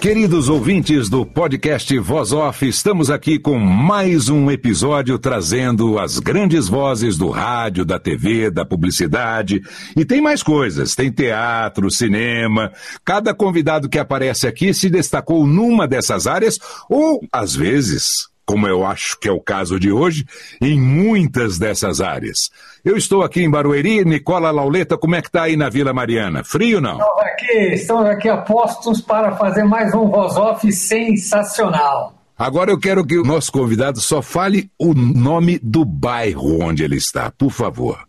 [0.00, 6.68] Queridos ouvintes do podcast Voz Off, estamos aqui com mais um episódio trazendo as grandes
[6.68, 9.60] vozes do rádio, da TV, da publicidade.
[9.94, 12.72] E tem mais coisas, tem teatro, cinema.
[13.04, 16.58] Cada convidado que aparece aqui se destacou numa dessas áreas
[16.88, 20.26] ou, às vezes, como eu acho que é o caso de hoje,
[20.60, 22.50] em muitas dessas áreas.
[22.84, 26.42] Eu estou aqui em Barueri, Nicola Lauleta, como é que está aí na Vila Mariana?
[26.42, 26.98] Frio não?
[26.98, 32.12] Estamos aqui, estamos aqui apostos para fazer mais um voz off sensacional.
[32.36, 36.96] Agora eu quero que o nosso convidado só fale o nome do bairro onde ele
[36.96, 38.00] está, por favor.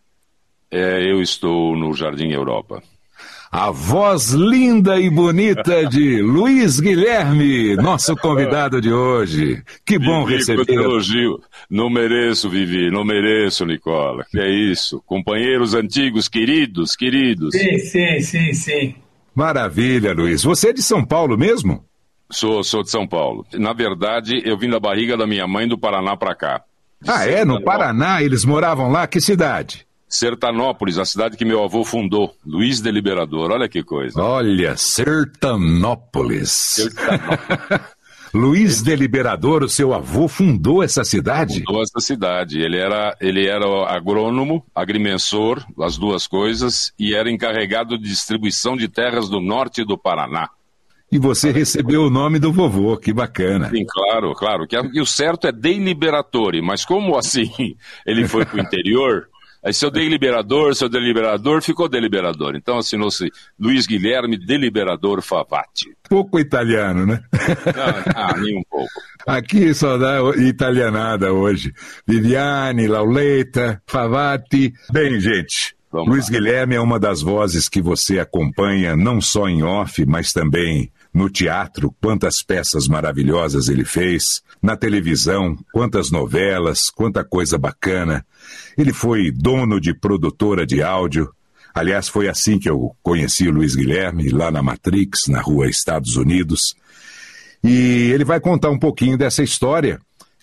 [0.72, 2.82] É, eu estou no Jardim Europa
[3.52, 9.62] a voz linda e bonita de Luiz Guilherme, nosso convidado de hoje.
[9.86, 10.70] Que bom Vivi, receber.
[10.74, 11.42] elogio.
[11.70, 14.26] Não mereço, Vivi, não mereço, Nicola.
[14.32, 15.04] Que é isso.
[15.06, 17.52] Companheiros antigos, queridos, queridos.
[17.54, 18.96] Sim, sim, sim, sim.
[19.36, 20.44] Maravilha, Luiz.
[20.44, 21.84] Você é de São Paulo mesmo?
[22.32, 23.46] Sou, sou de São Paulo.
[23.56, 26.62] Na verdade, eu vim da barriga da minha mãe do Paraná para cá.
[27.06, 27.44] Ah, é?
[27.44, 28.22] No Paraná?
[28.24, 29.06] Eles moravam lá?
[29.08, 29.86] Que cidade?
[30.12, 33.50] Sertanópolis, a cidade que meu avô fundou, Luiz Deliberador.
[33.50, 34.22] Olha que coisa.
[34.22, 36.52] Olha, Sertanópolis.
[36.52, 37.80] Sertanópolis.
[38.34, 41.64] Luiz Deliberador, o seu avô fundou essa cidade?
[41.66, 42.62] Fundou essa cidade.
[42.62, 48.88] Ele era, ele era agrônomo, agrimensor, as duas coisas, e era encarregado de distribuição de
[48.88, 50.50] terras do norte do Paraná.
[51.12, 53.70] E você recebeu o nome do vovô, que bacana.
[53.70, 54.66] Sim, claro, claro.
[54.66, 57.76] Que, e o certo é Deliberatore, mas como assim
[58.08, 59.28] ele foi para o interior,
[59.64, 62.56] Aí seu deliberador, seu deliberador ficou deliberador.
[62.56, 63.30] Então assinou-se
[63.60, 65.96] Luiz Guilherme Deliberador Favati.
[66.10, 67.24] Pouco italiano, né?
[67.32, 68.92] Não, ah, nem um pouco.
[69.28, 71.72] Aqui só dá italianada hoje.
[72.08, 74.74] Viviane, Lauleta, Favati.
[74.92, 76.32] Bem, gente, Vamos Luiz lá.
[76.32, 81.30] Guilherme é uma das vozes que você acompanha não só em off, mas também no
[81.30, 88.26] teatro, quantas peças maravilhosas ele fez, na televisão, quantas novelas, quanta coisa bacana.
[88.78, 91.30] Ele foi dono de produtora de áudio.
[91.74, 96.16] Aliás, foi assim que eu conheci o Luiz Guilherme, lá na Matrix, na rua Estados
[96.16, 96.76] Unidos.
[97.64, 100.00] E ele vai contar um pouquinho dessa história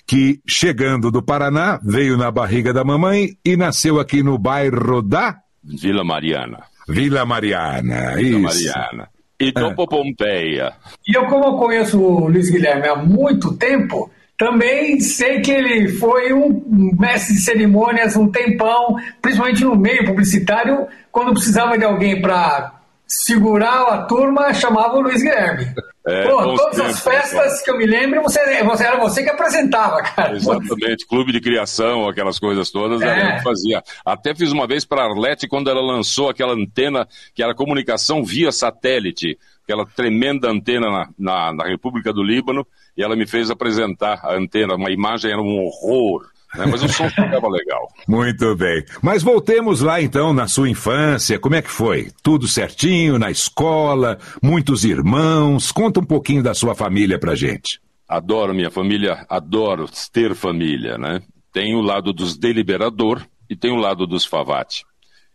[0.06, 5.36] que, chegando do Paraná, veio na barriga da mamãe e nasceu aqui no bairro da
[5.62, 6.62] Vila Mariana.
[6.88, 8.72] Vila Mariana, Vila isso.
[8.72, 9.08] Mariana.
[9.38, 9.86] E Topo é.
[9.86, 10.72] Pompeia.
[11.06, 15.88] E eu, como eu conheço o Luiz Guilherme há muito tempo, também sei que ele
[15.88, 16.62] foi um
[16.96, 22.72] mestre de cerimônias um tempão, principalmente no meio publicitário, quando precisava de alguém para
[23.04, 25.74] segurar a turma, chamava o Luiz Guilherme.
[26.08, 29.28] É, Pô, todas tempos, as festas que eu me lembro, você, você, era você que
[29.28, 30.36] apresentava, cara.
[30.36, 33.06] Exatamente, clube de criação, aquelas coisas todas, é.
[33.06, 33.82] era eu que fazia.
[34.04, 38.24] Até fiz uma vez para a Arlete quando ela lançou aquela antena que era comunicação
[38.24, 43.50] via satélite, aquela tremenda antena na, na, na República do Líbano, e ela me fez
[43.50, 44.76] apresentar a antena.
[44.76, 46.26] Uma imagem era um horror.
[46.54, 46.66] Né?
[46.66, 47.88] Mas o som ficava legal.
[48.06, 48.84] Muito bem.
[49.02, 51.38] Mas voltemos lá então na sua infância.
[51.38, 52.10] Como é que foi?
[52.22, 54.18] Tudo certinho na escola?
[54.42, 55.72] Muitos irmãos?
[55.72, 57.80] Conta um pouquinho da sua família pra gente.
[58.08, 61.20] Adoro minha família, adoro ter família, né?
[61.52, 64.84] Tem o lado dos deliberador e tem o lado dos Favati.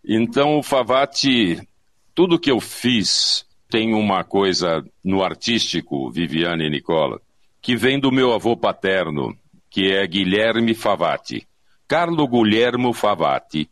[0.04, 1.62] Então o Favati,
[2.16, 7.20] tudo que eu fiz tem uma coisa no artístico, Viviane e Nicola
[7.64, 9.34] que vem do meu avô paterno,
[9.74, 11.48] que é Guilherme Favati.
[11.88, 13.68] Carlo Guglielmo Favati,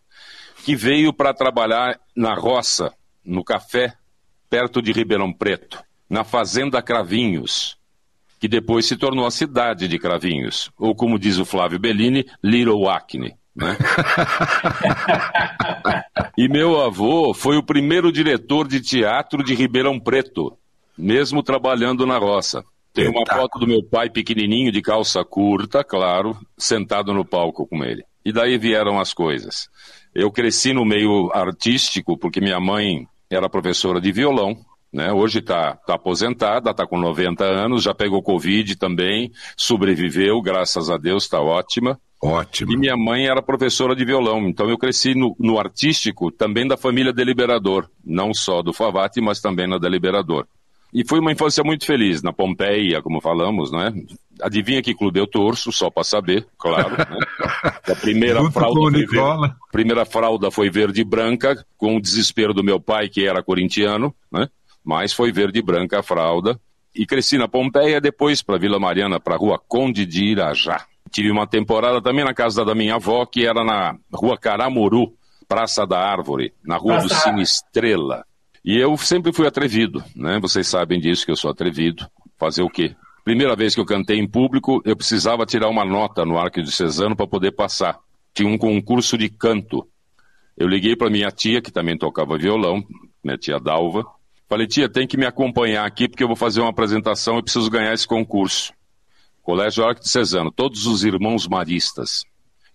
[0.66, 2.92] que veio para trabalhar na roça,
[3.24, 3.94] no café,
[4.50, 7.78] perto de Ribeirão Preto, na fazenda Cravinhos,
[8.40, 12.90] que depois se tornou a cidade de Cravinhos, ou como diz o Flávio Bellini, Little
[12.90, 13.36] Acne.
[13.56, 13.78] Né?
[16.36, 20.58] e meu avô foi o primeiro diretor de teatro de Ribeirão Preto,
[20.98, 22.66] mesmo trabalhando na roça.
[22.94, 27.84] Tem uma foto do meu pai pequenininho, de calça curta, claro, sentado no palco com
[27.84, 28.04] ele.
[28.24, 29.70] E daí vieram as coisas.
[30.14, 34.58] Eu cresci no meio artístico, porque minha mãe era professora de violão,
[34.92, 35.12] né?
[35.12, 40.98] Hoje está tá aposentada, está com 90 anos, já pegou Covid também, sobreviveu, graças a
[40.98, 41.98] Deus, está ótima.
[42.22, 42.74] Ótimo.
[42.74, 46.78] E minha mãe era professora de violão, então eu cresci no, no artístico também da
[46.78, 50.46] família Deliberador, não só do Favati, mas também na Deliberador.
[50.94, 53.94] E foi uma infância muito feliz, na Pompeia, como falamos, né?
[54.42, 56.98] Adivinha que clube eu torço, só para saber, claro.
[56.98, 57.06] Né?
[57.88, 62.64] A primeira fralda, foi verde, primeira fralda foi verde e branca, com o desespero do
[62.64, 64.50] meu pai, que era corintiano, né?
[64.84, 66.60] Mas foi verde e branca a fralda.
[66.94, 70.86] E cresci na Pompeia, depois para Vila Mariana, para a rua Conde de Irajá.
[71.10, 75.14] Tive uma temporada também na casa da minha avó, que era na rua Caramuru,
[75.48, 77.08] Praça da Árvore, na rua Praça.
[77.08, 78.26] do Cine Estrela.
[78.64, 80.40] E eu sempre fui atrevido, né?
[80.40, 82.08] Vocês sabem disso, que eu sou atrevido.
[82.38, 82.96] Fazer o quê?
[83.24, 87.28] Primeira vez que eu cantei em público, eu precisava tirar uma nota no Arquidiocesano para
[87.28, 88.00] poder passar.
[88.34, 89.88] Tinha um concurso de canto.
[90.58, 92.84] Eu liguei para minha tia, que também tocava violão,
[93.24, 94.04] minha tia Dalva.
[94.48, 97.70] Falei, tia, tem que me acompanhar aqui porque eu vou fazer uma apresentação e preciso
[97.70, 98.74] ganhar esse concurso.
[99.42, 102.26] Colégio Arquidiocesano, todos os irmãos maristas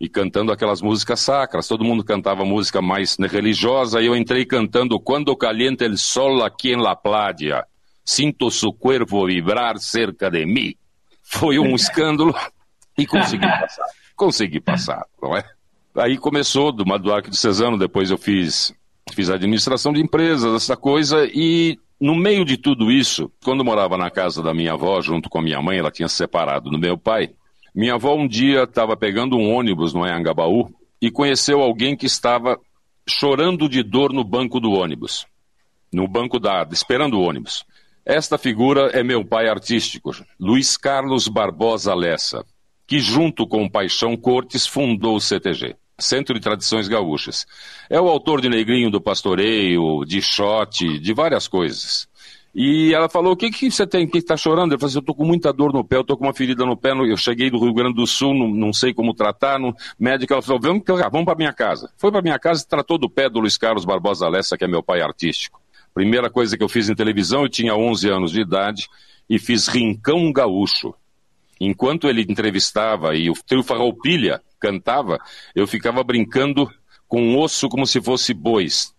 [0.01, 1.69] e cantando aquelas músicas sacras.
[1.69, 6.73] Todo mundo cantava música mais religiosa e eu entrei cantando Quando calienta el sol aqui
[6.73, 7.67] em La Playa,
[8.05, 10.75] sinto su cuerpo vibrar cerca de mim.
[11.23, 12.35] Foi um escândalo
[12.97, 13.87] e consegui passar.
[14.15, 15.45] Consegui passar, não é?
[15.97, 18.75] Aí começou do Maduarque de Cesano, depois eu fiz,
[19.13, 24.11] fiz administração de empresas, essa coisa, e no meio de tudo isso, quando morava na
[24.11, 26.99] casa da minha avó, junto com a minha mãe, ela tinha se separado do meu
[26.99, 27.31] pai,
[27.77, 32.59] minha avó um dia estava pegando um ônibus no Anhangabaú e conheceu alguém que estava
[33.07, 35.27] chorando de dor no banco do ônibus,
[35.93, 37.65] no banco da, esperando o ônibus.
[38.03, 42.47] Esta figura é meu pai artístico, Luiz Carlos Barbosa Lessa,
[42.87, 45.77] que junto com Paixão Cortes fundou o CTG.
[45.99, 47.47] Centro de Tradições Gaúchas.
[47.91, 52.07] É o autor de Negrinho do Pastoreio, de Shot, de várias coisas.
[52.59, 54.09] E ela falou: O que, que você tem?
[54.09, 54.73] que está chorando?
[54.73, 56.65] Eu falei assim, Eu estou com muita dor no pé, eu estou com uma ferida
[56.65, 56.93] no pé.
[56.93, 59.59] Eu cheguei do Rio Grande do Sul, não, não sei como tratar.
[59.59, 61.93] No médico, ela falou: Vamos, vamos para minha casa.
[61.99, 64.67] Foi para minha casa e tratou do pé do Luiz Carlos Barbosa Lessa, que é
[64.67, 65.61] meu pai artístico.
[65.93, 68.89] Primeira coisa que eu fiz em televisão, eu tinha 11 anos de idade
[69.29, 70.95] e fiz Rincão Gaúcho.
[71.61, 75.19] Enquanto ele entrevistava e o trio Farroupilha cantava,
[75.55, 76.71] eu ficava brincando
[77.07, 78.96] com osso como se fosse bois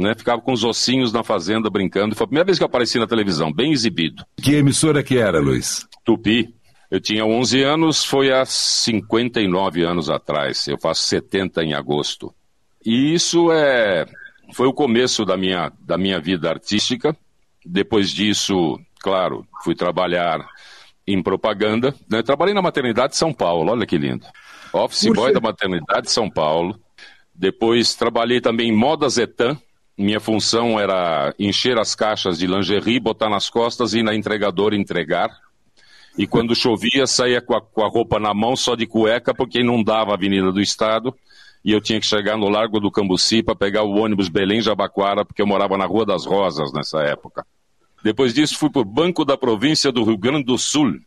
[0.00, 0.14] né?
[0.16, 2.14] Ficava com os ossinhos na fazenda brincando.
[2.14, 4.24] Foi a primeira vez que eu apareci na televisão, bem exibido.
[4.36, 5.86] Que emissora que era, Luiz?
[6.04, 6.54] Tupi.
[6.90, 10.66] Eu tinha 11 anos, foi há 59 anos atrás.
[10.66, 12.34] Eu faço 70 em agosto.
[12.84, 14.06] E isso é
[14.52, 17.16] foi o começo da minha, da minha vida artística.
[17.64, 20.44] Depois disso, claro, fui trabalhar
[21.06, 21.94] em propaganda.
[22.10, 22.22] Né?
[22.22, 24.26] Trabalhei na maternidade de São Paulo, olha que lindo.
[24.72, 26.78] Office boy da maternidade de São Paulo.
[27.34, 29.58] Depois trabalhei também em Moda Zetan,
[30.00, 34.74] minha função era encher as caixas de lingerie, botar nas costas e ir na entregadora
[34.74, 35.30] entregar.
[36.16, 39.60] E quando chovia, saía com a, com a roupa na mão, só de cueca, porque
[39.60, 41.14] inundava a Avenida do Estado.
[41.64, 45.42] E eu tinha que chegar no Largo do Cambuci para pegar o ônibus Belém-Jabaquara, porque
[45.42, 47.46] eu morava na Rua das Rosas nessa época.
[48.02, 50.98] Depois disso, fui para o Banco da Província do Rio Grande do Sul.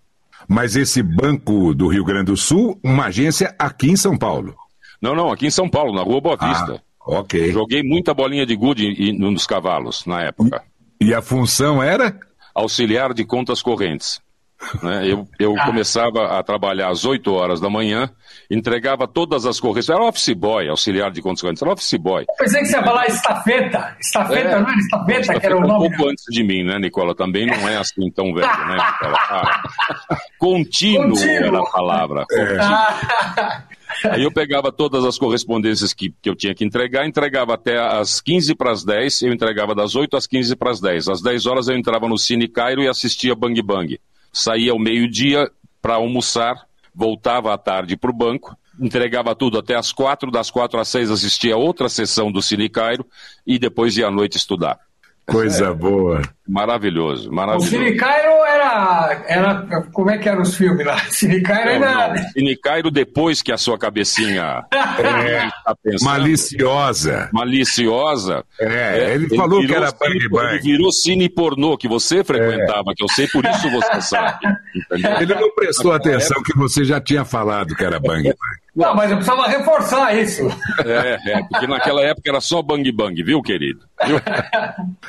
[0.47, 4.55] Mas esse Banco do Rio Grande do Sul, uma agência aqui em São Paulo?
[5.01, 6.75] Não, não, aqui em São Paulo, na Rua Boa Vista.
[6.75, 6.92] Ah.
[7.05, 7.51] Ok.
[7.51, 10.63] Joguei muita bolinha de gude nos cavalos na época.
[10.99, 12.17] E a função era?
[12.55, 14.21] Auxiliar de contas correntes.
[14.81, 15.07] Né?
[15.07, 15.65] Eu, eu ah.
[15.65, 18.09] começava a trabalhar às 8 horas da manhã,
[18.49, 19.97] entregava todas as correções.
[19.97, 22.23] Era office boy, auxiliar de contas correntes, era office boy.
[22.29, 23.97] Eu pensei que você ia falar estafeta.
[23.99, 25.73] Estafeta, é, não era estafeta, estafeta que era o nome?
[25.73, 27.15] Um pouco antes de mim, né, Nicola?
[27.15, 29.17] Também não é assim tão velho, né, Nicola?
[29.29, 29.63] Ah,
[30.39, 32.25] contínuo, contínuo, era a palavra.
[32.31, 33.72] É.
[34.09, 38.21] Aí eu pegava todas as correspondências que, que eu tinha que entregar, entregava até às
[38.21, 41.09] 15 para as 10, eu entregava das 8 às 15 para as 10.
[41.09, 43.99] Às 10 horas eu entrava no Cine Cairo e assistia Bang Bang.
[44.31, 45.49] Saía ao meio-dia
[45.81, 50.79] para almoçar, voltava à tarde para o banco, entregava tudo até às 4, das 4
[50.79, 53.05] às 6 assistia outra sessão do Cine Cairo
[53.45, 54.79] e depois ia à noite estudar.
[55.25, 55.73] Coisa é.
[55.73, 56.21] boa.
[56.45, 57.67] Maravilhoso, maravilhoso.
[57.67, 59.83] O Cine Cairo era, era.
[59.93, 60.97] Como é que eram os filmes lá?
[61.09, 62.13] Cine Cairo era.
[62.13, 62.29] Não.
[62.31, 67.29] Cine Cairo, depois que a sua cabecinha é, tá pensando, maliciosa.
[67.31, 68.43] Maliciosa.
[68.59, 70.53] É, é ele, ele, falou que era Bang Bang.
[70.55, 72.93] Ele virou cine pornô que você frequentava, é.
[72.93, 74.45] que eu sei, por isso você sabe.
[74.91, 75.21] Entendeu?
[75.21, 78.62] Ele não prestou atenção que você já tinha falado que era Bang Bang.
[78.75, 80.41] Não, mas eu precisava reforçar isso.
[80.83, 83.85] É, é, porque naquela época era só bang bang, viu, querido?
[84.05, 84.19] Viu?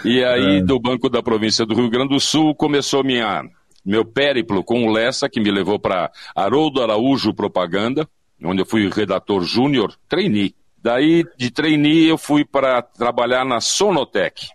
[0.05, 0.61] E aí, é.
[0.61, 3.43] do Banco da Província do Rio Grande do Sul, começou minha,
[3.85, 8.07] meu périplo com o Lessa, que me levou para Haroldo Araújo Propaganda,
[8.43, 10.55] onde eu fui redator júnior, trainee.
[10.83, 14.49] Daí, de trainee, eu fui para trabalhar na Sonotec,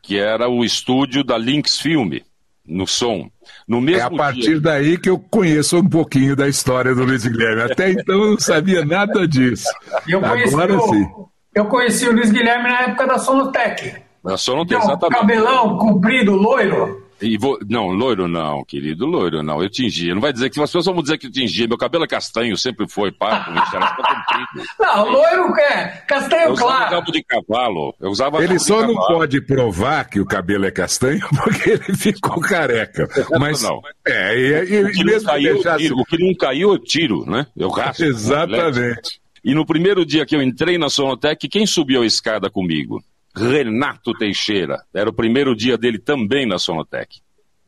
[0.00, 2.22] que era o estúdio da Lynx Filme,
[2.66, 3.30] no som.
[3.66, 4.60] No mesmo é a partir dia...
[4.60, 7.62] daí que eu conheço um pouquinho da história do Luiz Guilherme.
[7.62, 9.68] Até então eu não sabia nada disso.
[10.06, 10.88] Eu Agora o...
[10.88, 11.06] sim.
[11.54, 13.94] Eu conheci o Luiz Guilherme na época da Sonotec.
[14.22, 15.20] Na Sonotec, então, exatamente.
[15.20, 17.05] Cabelão comprido, loiro.
[17.38, 17.58] Vou...
[17.68, 19.62] Não, loiro não, querido, loiro não.
[19.62, 20.14] Eu tingia.
[20.14, 21.66] Não vai dizer que as pessoas vão dizer que eu tingia.
[21.66, 24.68] Meu cabelo é castanho, sempre foi, pá, com isso, era comprido.
[24.78, 26.90] Não, loiro é castanho eu claro.
[26.90, 27.94] cabo de cavalo.
[28.00, 32.40] Eu usava Ele só não pode provar que o cabelo é castanho porque ele ficou
[32.40, 33.08] careca.
[33.38, 33.80] Mas não.
[34.06, 35.82] É, e, e, o, que mesmo caiu, deixasse...
[35.84, 35.98] tiro.
[35.98, 37.46] o que não caiu, eu tiro, né?
[37.56, 38.04] Eu raspo.
[38.04, 39.20] Exatamente.
[39.42, 43.02] E no primeiro dia que eu entrei na Sonotec, quem subiu a escada comigo?
[43.36, 44.82] Renato Teixeira.
[44.94, 47.20] Era o primeiro dia dele também na Sonotec.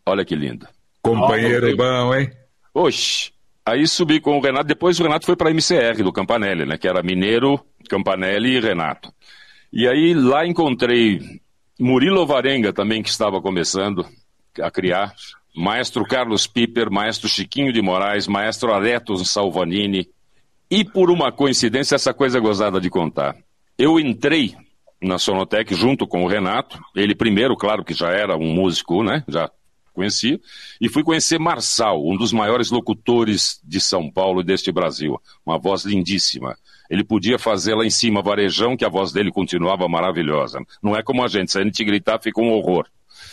[0.07, 0.67] Olha que lindo.
[1.03, 2.31] Companheiro bom, hein?
[2.73, 3.33] Oxe.
[3.65, 6.79] Aí subi com o Renato, depois o Renato foi para a MCR do Campanelli, né?
[6.79, 9.13] Que era Mineiro, Campanelli e Renato.
[9.71, 11.21] E aí lá encontrei
[11.79, 14.07] Murilo Varenga também, que estava começando
[14.63, 15.13] a criar,
[15.55, 20.09] maestro Carlos Piper, maestro Chiquinho de Moraes, maestro Areto Salvanini.
[20.71, 23.37] E por uma coincidência, essa coisa é gozada de contar.
[23.79, 24.57] Eu entrei
[25.00, 26.81] na Sonotec junto com o Renato.
[26.95, 29.25] Ele primeiro, claro que já era um músico, né?
[29.28, 29.50] Já
[29.95, 30.40] conhecia.
[30.81, 35.21] E fui conhecer Marçal, um dos maiores locutores de São Paulo e deste Brasil.
[35.45, 36.57] Uma voz lindíssima.
[36.88, 40.61] Ele podia fazer lá em cima varejão, que a voz dele continuava maravilhosa.
[40.83, 42.87] Não é como a gente, se a gente gritar fica um horror.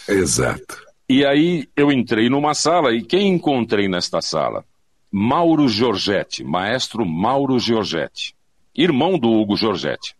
[0.07, 0.83] Exato.
[1.07, 4.65] E aí eu entrei numa sala e quem encontrei nesta sala?
[5.11, 8.35] Mauro Giorgetti, maestro Mauro Giorgetti,
[8.75, 10.15] irmão do Hugo Giorgetti.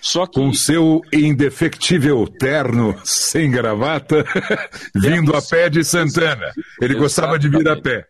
[0.00, 0.40] Só que...
[0.40, 4.24] Com seu indefectível terno sem gravata,
[4.94, 6.50] vindo a pé de Santana.
[6.80, 8.06] Ele gostava de vir a pé.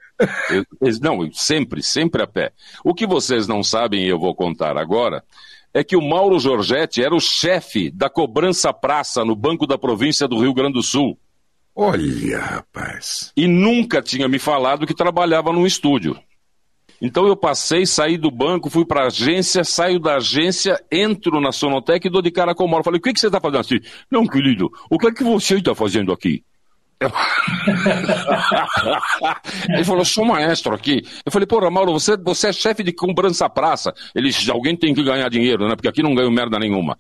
[1.03, 2.53] Não, sempre, sempre a pé.
[2.85, 5.25] O que vocês não sabem, e eu vou contar agora,
[5.73, 10.29] é que o Mauro Giorgetti era o chefe da cobrança praça no Banco da Província
[10.29, 11.19] do Rio Grande do Sul.
[11.75, 13.33] Olha, rapaz.
[13.37, 16.19] E nunca tinha me falado que trabalhava num estúdio.
[17.01, 21.51] Então eu passei, saí do banco, fui para a agência, saio da agência, entro na
[21.51, 22.85] Sonotec e dou de cara com o Mauro.
[22.85, 23.81] Falei, o que, que você está fazendo assim?
[24.11, 26.45] Não, querido, o que é que você está fazendo aqui?
[29.71, 31.03] ele falou, sou maestro aqui.
[31.25, 33.95] Eu falei, porra, Mauro, você, você é chefe de cobrança praça.
[34.15, 35.75] Ele disse, alguém tem que ganhar dinheiro, né?
[35.75, 36.99] Porque aqui não ganho merda nenhuma.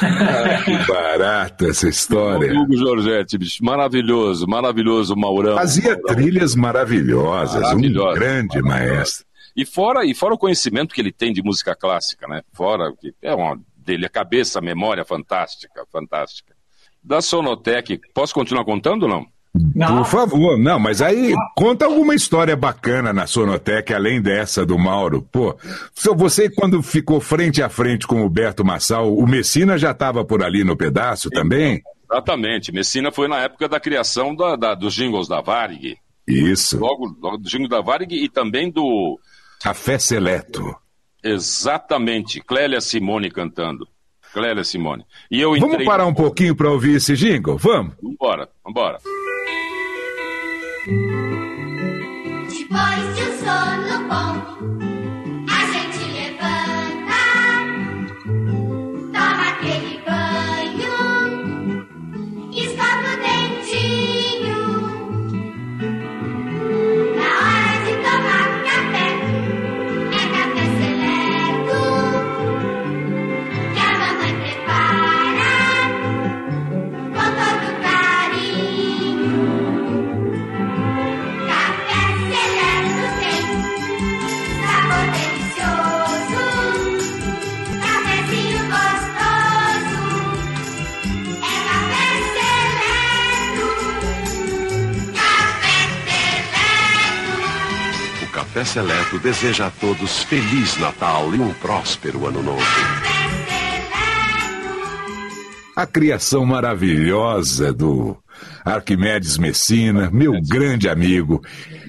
[0.00, 2.52] Ah, que barata essa história.
[2.52, 5.56] Hugo Giorgetti, bicho, maravilhoso, maravilhoso, Maurão.
[5.56, 6.14] Fazia Maurão.
[6.14, 9.29] trilhas maravilhosas, maravilhosas, um grande maestro.
[9.56, 12.42] E fora, e fora o conhecimento que ele tem de música clássica, né?
[12.52, 16.54] Fora, que é uma dele, a cabeça, a memória fantástica, fantástica.
[17.02, 19.26] Da Sonotec, posso continuar contando ou não?
[19.74, 19.98] Não.
[19.98, 25.26] Por favor, não, mas aí conta alguma história bacana na Sonotec, além dessa do Mauro.
[25.32, 25.56] Pô,
[26.14, 30.44] você quando ficou frente a frente com o Berto Massal, o Messina já estava por
[30.44, 31.82] ali no pedaço também?
[32.08, 35.96] Exatamente, Messina foi na época da criação da, da, dos jingles da Varig.
[36.26, 36.78] Isso.
[36.78, 39.18] Logo, logo do jingle da Varig e também do...
[39.62, 40.74] Café Seleto.
[41.22, 43.86] Exatamente, Clélia Simone cantando.
[44.32, 45.04] Clélia Simone.
[45.30, 47.58] E eu Vamos parar um pouquinho para ouvir esse jingle?
[47.58, 47.94] Vamos?
[48.02, 48.98] Vambora, vambora.
[52.48, 53.09] Depois
[98.52, 102.60] Café Seleto deseja a todos Feliz Natal e um próspero Ano Novo.
[105.76, 108.16] A criação maravilhosa do
[108.64, 111.40] Arquimedes Messina, meu grande amigo,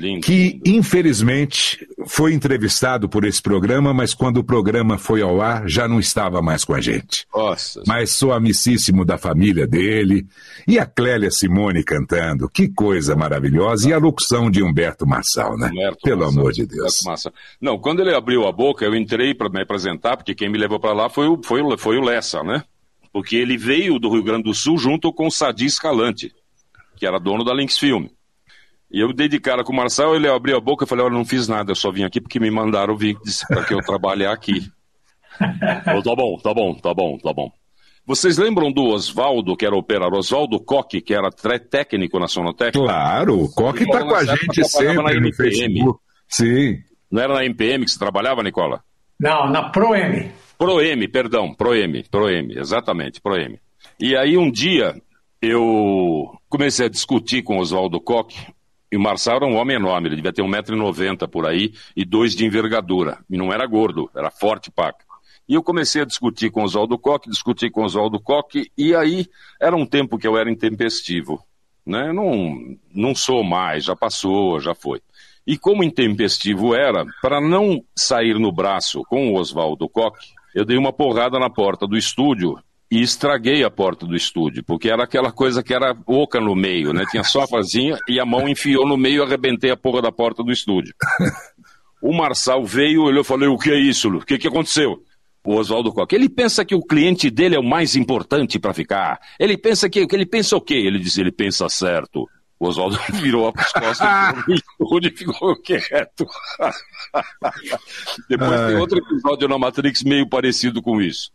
[0.01, 0.70] lindo, que lindo.
[0.70, 6.00] infelizmente foi entrevistado por esse programa, mas quando o programa foi ao ar já não
[6.00, 7.25] estava mais com a gente.
[7.34, 7.84] Nossa.
[7.88, 10.25] Mas sou amicíssimo da família dele
[10.67, 15.70] e a Clélia Simone cantando, que coisa maravilhosa e a locução de Humberto Marçal, né?
[15.72, 17.00] Humberto Pelo Marçal, amor de Deus.
[17.62, 20.79] Não, quando ele abriu a boca, eu entrei para me apresentar, porque quem me levou
[20.79, 22.63] para lá foi o, foi, o, foi o Lessa, né?
[23.13, 26.31] Porque ele veio do Rio Grande do Sul junto com o Sadi Escalante
[27.01, 28.05] que era dono da Lynx Film.
[28.91, 31.13] E eu dei de cara com o Marcel, ele abriu a boca e falei, olha,
[31.13, 33.17] não fiz nada, eu só vim aqui porque me mandaram vir,
[33.48, 34.69] para que eu trabalhe aqui.
[35.39, 37.51] tá bom, tá bom, tá bom, tá bom.
[38.05, 42.77] Vocês lembram do Oswaldo, que era operador, Oswaldo Coque, que era técnico na Sonotec?
[42.77, 46.00] Claro, o Coque está com a gente sempre no Facebook.
[46.27, 46.79] Sim.
[47.10, 48.81] Não era na MPM que você trabalhava, Nicola?
[49.19, 50.29] Não, na ProM.
[50.57, 53.55] ProM, perdão, ProM, ProM, exatamente, ProM.
[54.00, 55.00] E aí um dia
[55.41, 58.38] eu comecei a discutir com o Oswaldo Coque,
[58.91, 62.36] e o Marçal era um homem enorme, ele devia ter 1,90m por aí e dois
[62.36, 63.19] de envergadura.
[63.29, 65.05] E não era gordo, era forte paca.
[65.48, 68.93] E eu comecei a discutir com o Oswaldo Coque, discutir com o Oswaldo Coque, e
[68.93, 69.27] aí
[69.60, 71.41] era um tempo que eu era intempestivo.
[71.86, 72.12] Né?
[72.12, 75.01] Não, não sou mais, já passou, já foi.
[75.48, 80.77] E como intempestivo era, para não sair no braço com o Oswaldo Coque, eu dei
[80.77, 82.60] uma porrada na porta do estúdio
[82.91, 86.91] e estraguei a porta do estúdio, porque era aquela coisa que era oca no meio,
[86.91, 87.05] né?
[87.10, 90.12] Tinha só a fazinha e a mão enfiou no meio e arrebentei a porra da
[90.12, 90.93] porta do estúdio.
[92.01, 94.10] O Marçal veio, olhou e falou: O que é isso?
[94.10, 95.03] O que, que aconteceu?
[95.45, 96.15] O Oswaldo Coque.
[96.15, 99.19] Ele pensa que o cliente dele é o mais importante para ficar.
[99.39, 100.07] Ele pensa que.
[100.12, 100.74] Ele pensa o quê?
[100.74, 102.27] Ele disse: ele pensa certo.
[102.60, 106.25] O Oswaldo virou as costas do estúdio e ficou quieto.
[108.27, 111.31] Depois tem outro episódio na Matrix meio parecido com isso.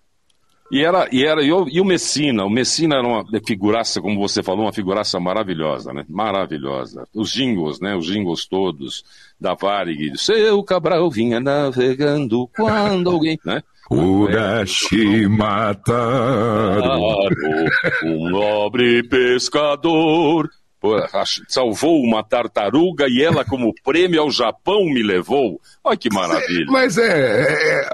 [0.70, 4.18] E era, e era, e o, e o Messina, o Messina era uma figuraça, como
[4.18, 6.04] você falou, uma figuraça maravilhosa, né?
[6.08, 7.06] Maravilhosa.
[7.14, 7.94] Os jingles, né?
[7.94, 9.04] Os jingles todos
[9.40, 13.62] da Varig, seu Cabral vinha navegando quando alguém, né?
[13.88, 15.76] Urashima
[18.02, 20.50] Um nobre pescador
[21.48, 25.60] salvou uma tartaruga e ela, como prêmio ao Japão, me levou.
[25.82, 26.66] Olha que maravilha.
[26.68, 27.88] Mas é, é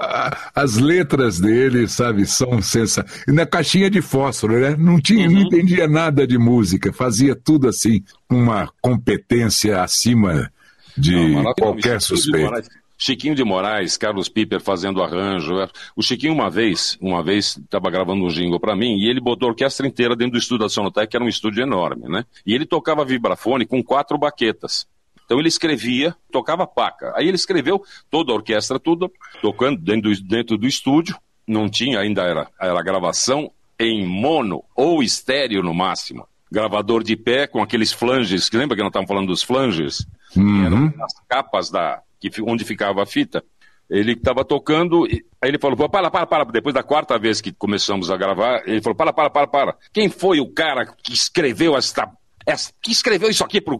[0.55, 3.23] as letras dele, sabe, são sensacionais.
[3.27, 4.75] Na caixinha de fósforo, né?
[4.77, 5.33] Não, tinha, uhum.
[5.33, 10.51] não entendia nada de música, fazia tudo assim, com uma competência acima
[10.97, 12.82] de não, qualquer suspeito.
[12.97, 15.53] Chiquinho de Moraes, Carlos Piper fazendo arranjo.
[15.95, 19.47] O Chiquinho uma vez, uma vez estava gravando um jingle para mim e ele botou
[19.47, 22.25] a orquestra inteira dentro do estúdio da Sonotec, que era um estúdio enorme, né?
[22.45, 24.87] E ele tocava vibrafone com quatro baquetas.
[25.25, 27.13] Então ele escrevia, tocava paca.
[27.15, 31.17] Aí ele escreveu toda a orquestra, tudo, tocando dentro do, dentro do estúdio.
[31.47, 36.27] Não tinha, ainda era, era gravação em mono ou estéreo no máximo.
[36.51, 40.05] Gravador de pé com aqueles flanges, lembra que nós estávamos falando dos flanges?
[40.35, 40.65] Uhum.
[40.65, 43.43] Eram as capas da, que, onde ficava a fita,
[43.89, 48.09] ele estava tocando, aí ele falou, para, para, para, depois da quarta vez que começamos
[48.09, 52.09] a gravar, ele falou, para, para, para, para, quem foi o cara que escreveu esta,
[52.45, 53.75] esta que escreveu isso aqui para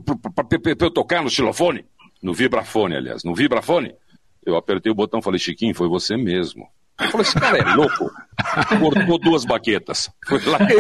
[0.80, 1.86] eu tocar no xilofone?
[2.22, 3.94] No vibrafone, aliás, no vibrafone?
[4.46, 6.68] Eu apertei o botão e falei, Chiquinho, foi você mesmo.
[7.00, 8.12] Eu falei, esse cara é louco.
[8.80, 10.12] Cortou duas baquetas.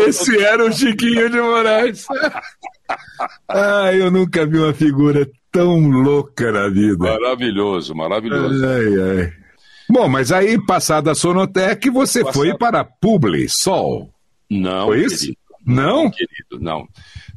[0.08, 2.06] Esse era o Chiquinho de Moraes.
[3.48, 6.98] ah, eu nunca vi uma figura tão louca na vida.
[6.98, 8.66] Maravilhoso, maravilhoso.
[8.66, 9.34] Ai, ai.
[9.88, 14.10] Bom, mas aí, passada a Sonotec, você foi para Publi, Sol.
[14.50, 15.20] Não, foi isso?
[15.20, 15.38] Querido.
[15.66, 16.04] Não?
[16.04, 16.12] não?
[16.12, 16.88] Querido, não.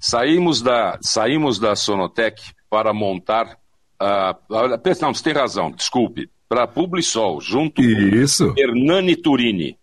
[0.01, 3.59] Saímos da, saímos da Sonotec para montar.
[4.03, 4.57] Uh,
[5.01, 6.31] não, você tem razão, desculpe.
[6.49, 8.55] Para Publisol, junto isso.
[8.55, 9.77] com Hernani Turini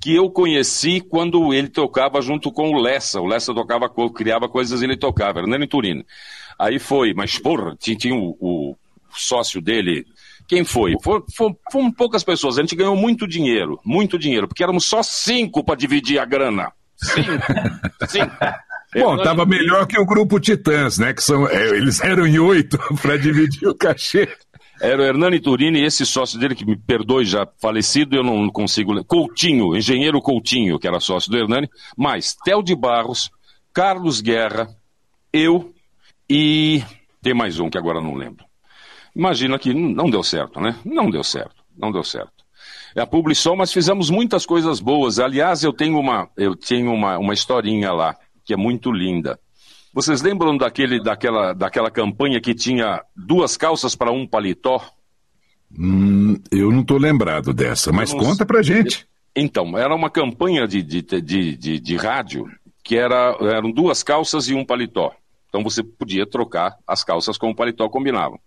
[0.00, 3.20] que eu conheci quando ele tocava junto com o Lessa.
[3.20, 6.06] O Lessa tocava, criava coisas e ele tocava, Hernani Turini.
[6.60, 8.76] Aí foi, mas porra, tinha, tinha o, o,
[9.16, 10.04] sócio dele.
[10.46, 10.94] Quem foi?
[11.02, 12.58] For, for, foram poucas pessoas.
[12.58, 16.70] A gente ganhou muito dinheiro, muito dinheiro, porque éramos só cinco para dividir a grana.
[16.96, 17.30] Cinco.
[18.06, 18.36] cinco.
[18.94, 21.14] Bom, estava melhor que o grupo Titãs, né?
[21.14, 24.28] Que são, é, eles eram em oito para dividir o cachê.
[24.82, 29.02] Era o Hernani Turini, esse sócio dele, que me perdoe, já falecido, eu não consigo.
[29.04, 33.30] Coutinho, engenheiro Coutinho, que era sócio do Hernani, mais Tel de Barros,
[33.72, 34.68] Carlos Guerra,
[35.32, 35.72] eu
[36.30, 36.84] e
[37.20, 38.44] tem mais um que agora não lembro.
[39.16, 40.76] Imagina que não deu certo, né?
[40.84, 42.44] Não deu certo, não deu certo.
[42.94, 45.18] É a Publisol, mas fizemos muitas coisas boas.
[45.18, 49.40] Aliás, eu tenho uma, eu tenho uma, uma historinha lá, que é muito linda.
[49.92, 54.80] Vocês lembram daquele, daquela, daquela campanha que tinha duas calças para um paletó?
[55.76, 59.04] Hum, eu não estou lembrado dessa, mas conta pra gente.
[59.34, 62.46] Então, era uma campanha de, de, de, de, de rádio
[62.84, 65.12] que era, eram duas calças e um paletó.
[65.50, 68.38] Então você podia trocar as calças com o paletó combinavam.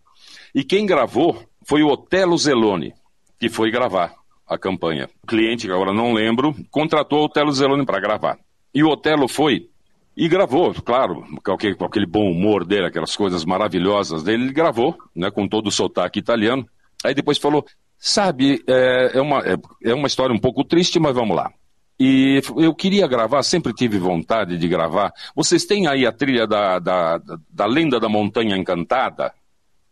[0.56, 2.94] E quem gravou foi o Otelo Zeloni,
[3.40, 4.16] que foi gravar
[4.48, 5.10] a campanha.
[5.22, 8.40] O cliente, que agora não lembro, contratou o Otelo Zeloni para gravar.
[8.74, 9.70] E o Otelo foi
[10.16, 11.54] e gravou, claro, com
[11.86, 16.20] aquele, bom humor dele, aquelas coisas maravilhosas dele, ele gravou, né, com todo o sotaque
[16.20, 16.68] italiano.
[17.04, 17.66] Aí depois falou,
[17.98, 21.52] sabe, é, é uma, é, é uma história um pouco triste, mas vamos lá.
[22.00, 25.14] E eu queria gravar, sempre tive vontade de gravar.
[25.36, 29.34] Vocês têm aí a trilha da, da, da Lenda da Montanha Encantada?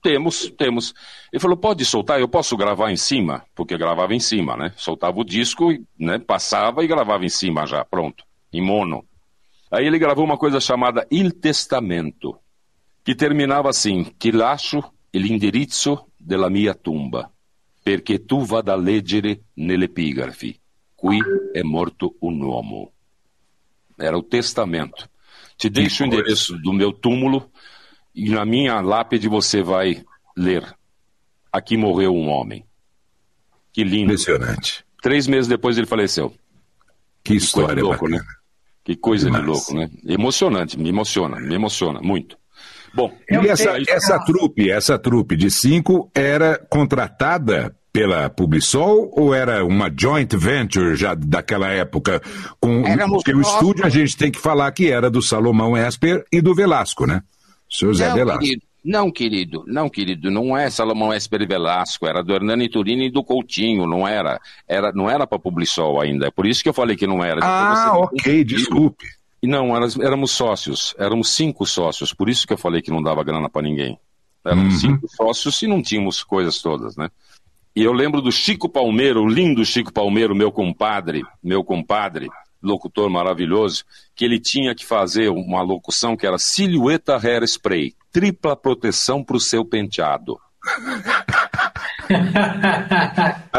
[0.01, 0.93] Temos, temos.
[1.31, 3.45] Ele falou, pode soltar, eu posso gravar em cima?
[3.55, 4.73] Porque gravava em cima, né?
[4.75, 6.17] Soltava o disco, né?
[6.17, 9.05] passava e gravava em cima já, pronto, em mono.
[9.71, 12.37] Aí ele gravou uma coisa chamada Il Testamento,
[13.05, 14.83] que terminava assim, ti lascio
[15.13, 17.31] l'indirizzo della mia tumba,
[17.83, 20.59] perché tu vada a leggere nell'epigrafi,
[21.01, 21.19] qui
[21.53, 22.91] è morto un uomo.
[23.97, 25.09] Era o testamento.
[25.57, 27.49] Te deixo o endereço do meu túmulo
[28.13, 30.03] e na minha lápide você vai
[30.37, 30.63] ler:
[31.51, 32.63] Aqui morreu um homem.
[33.73, 34.13] Que lindo.
[34.13, 34.85] Impressionante.
[35.01, 36.33] Três meses depois ele faleceu.
[37.23, 38.21] Que história que louco, bacana.
[38.21, 38.27] né?
[38.83, 39.89] Que coisa Que de louco, né?
[40.05, 42.37] Emocionante, me emociona, me emociona muito.
[42.93, 49.33] Bom, E Eu essa, essa trupe, essa trupe de cinco era contratada pela Publisol ou
[49.33, 52.21] era uma joint venture já daquela época?
[52.59, 56.25] Com, Éramos porque o estúdio a gente tem que falar que era do Salomão Esper
[56.31, 57.21] e do Velasco, né?
[57.69, 58.39] Seu Zé não, Velasco.
[58.43, 63.07] querido, não, querido, não, querido, não é Salomão Esper e Velasco, era do Hernani Turini
[63.07, 66.69] e do Coutinho, não era, era não era para Publisol ainda, é por isso que
[66.69, 67.39] eu falei que não era.
[67.43, 69.05] Ah, ok, desculpe.
[69.43, 73.23] Não, eras- éramos sócios, éramos cinco sócios, por isso que eu falei que não dava
[73.23, 73.97] grana para ninguém.
[74.45, 74.79] Éramos Uhum.
[74.79, 77.09] cinco sócios e não tínhamos coisas todas, né?
[77.75, 82.27] E eu lembro do Chico Palmeiro, o lindo Chico Palmeiro, meu compadre, meu compadre,
[82.61, 89.23] locutor maravilhoso, que ele tinha que fazer uma locução que era silhueta hairspray, tripla proteção
[89.23, 90.37] para o seu penteado.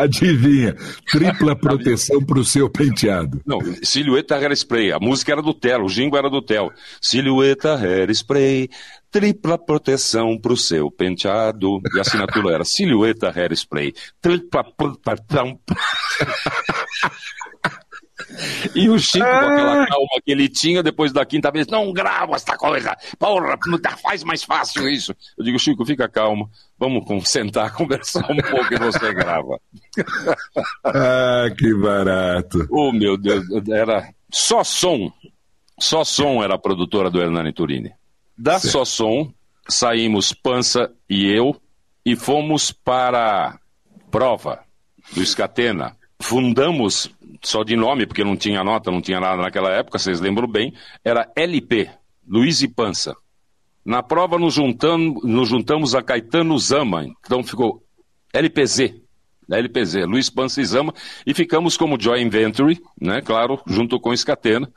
[0.03, 0.75] Adivinha,
[1.11, 3.41] tripla proteção para o seu penteado.
[3.47, 6.73] Não, silhueta hairspray, a música era do Telo, o jingo era do Telo.
[7.01, 8.69] Silhueta hairspray,
[9.11, 11.81] tripla proteção pro seu penteado.
[11.95, 15.61] E a assinatura era silhueta hairspray, tripla proteção.
[18.75, 22.37] E o Chico, com aquela calma que ele tinha, depois da quinta vez, não grava
[22.37, 25.14] essa coisa, porra, não faz mais fácil isso.
[25.37, 29.61] Eu digo, Chico, fica calmo, vamos sentar, conversar um pouco e você grava.
[30.85, 32.66] Ah, que barato.
[32.71, 35.12] Oh, meu Deus, era só som.
[35.79, 37.92] Só som era a produtora do Hernani Turini.
[38.37, 38.73] Da Certo.
[38.73, 39.33] Só Som,
[39.68, 41.57] saímos Pança e eu
[42.05, 43.59] e fomos para
[44.11, 44.64] Prova,
[45.14, 45.97] do Escatena.
[46.21, 47.11] Fundamos,
[47.43, 50.73] só de nome, porque não tinha nota, não tinha nada naquela época, vocês lembram bem,
[51.05, 51.91] era LP,
[52.27, 53.15] Luiz e Pança.
[53.85, 57.83] Na prova nos juntamos, nos juntamos a Caetano Zama, então ficou
[58.33, 58.95] LPZ,
[59.49, 60.95] da LPZ, Luiz Pança e Zama,
[61.27, 64.71] e ficamos como Joy Inventory, né, claro, junto com Escatena.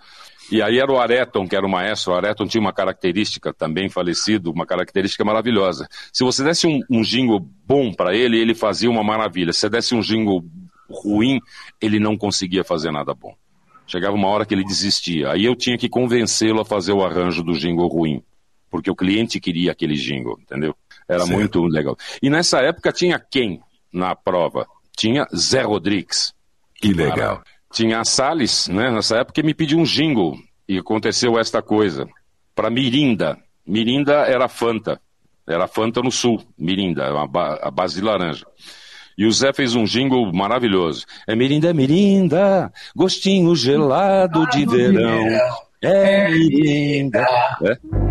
[0.51, 2.13] E aí era o Areton, que era o maestro.
[2.13, 5.87] O Areton tinha uma característica, também falecido, uma característica maravilhosa.
[6.13, 9.51] Se você desse um, um jingle bom para ele, ele fazia uma maravilha.
[9.51, 10.43] Se você desse um jingle
[10.89, 11.39] ruim,
[11.81, 13.35] ele não conseguia fazer nada bom.
[13.87, 15.31] Chegava uma hora que ele desistia.
[15.31, 18.23] Aí eu tinha que convencê-lo a fazer o arranjo do jingle ruim.
[18.69, 20.75] Porque o cliente queria aquele jingle, entendeu?
[21.07, 21.37] Era Certo.
[21.37, 21.95] muito legal.
[22.21, 23.61] E nessa época tinha quem
[23.93, 24.67] na prova?
[24.97, 26.33] Tinha Zé Rodrigues.
[26.75, 27.43] Que legal.
[27.71, 30.37] Tinha a Salles, né, nessa época, que me pediu um jingle.
[30.67, 32.07] E aconteceu esta coisa.
[32.55, 33.37] Para Mirinda.
[33.67, 34.99] Mirinda era Fanta.
[35.47, 36.41] Era Fanta no sul.
[36.57, 37.05] Mirinda,
[37.61, 38.45] a base de laranja.
[39.17, 41.05] E o Zé fez um jingle maravilhoso.
[41.27, 45.25] É Mirinda, é Mirinda, gostinho gelado de verão.
[45.81, 47.25] É Mirinda.
[47.63, 47.71] É?
[47.71, 48.04] É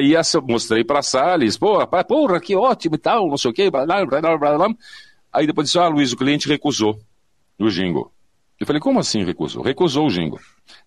[0.00, 3.54] E aí mostrei pra Salles, pô, rapaz, porra, que ótimo e tal, não sei o
[3.54, 4.68] quê, blá, blá, blá, blá, blá.
[5.32, 6.98] Aí depois disse, ah, Luiz, o cliente recusou
[7.58, 8.10] o jingle.
[8.58, 9.62] Eu falei, como assim recusou?
[9.62, 10.38] Recusou o jingle.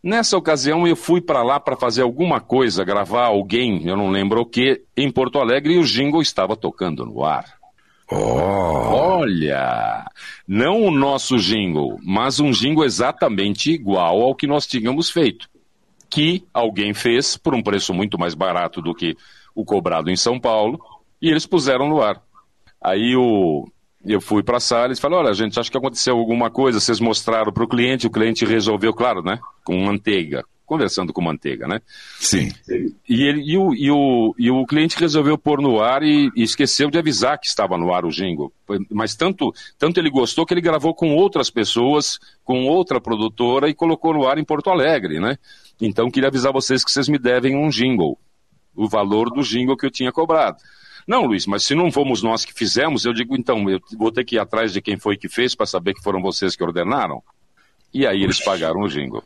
[0.01, 4.41] Nessa ocasião eu fui pra lá pra fazer alguma coisa, gravar alguém, eu não lembro
[4.41, 7.45] o que, em Porto Alegre e o jingle estava tocando no ar.
[8.11, 10.05] Oh, Olha,
[10.47, 15.49] não o nosso jingle, mas um jingle exatamente igual ao que nós tínhamos feito,
[16.15, 19.17] que alguém fez por um preço muito mais barato do que
[19.53, 20.79] o cobrado em São Paulo,
[21.21, 22.21] e eles puseram no ar.
[22.81, 23.69] Aí o,
[24.05, 27.01] eu fui para a sala e falei, olha, gente, acho que aconteceu alguma coisa, vocês
[27.01, 31.81] mostraram para o cliente, o cliente resolveu, claro, né, com manteiga, conversando com manteiga, né?
[32.17, 32.49] Sim.
[33.09, 36.43] E, ele, e, o, e, o, e o cliente resolveu pôr no ar e, e
[36.43, 38.53] esqueceu de avisar que estava no ar o jingle.
[38.89, 43.73] Mas tanto, tanto ele gostou que ele gravou com outras pessoas, com outra produtora e
[43.73, 45.37] colocou no ar em Porto Alegre, né?
[45.81, 48.17] Então queria avisar vocês que vocês me devem um jingle,
[48.75, 50.57] o valor do jingle que eu tinha cobrado.
[51.07, 54.25] Não, Luiz, mas se não fomos nós que fizemos, eu digo, então, eu vou ter
[54.25, 57.21] que ir atrás de quem foi que fez para saber que foram vocês que ordenaram.
[57.93, 59.23] E aí eles pagaram o jingle.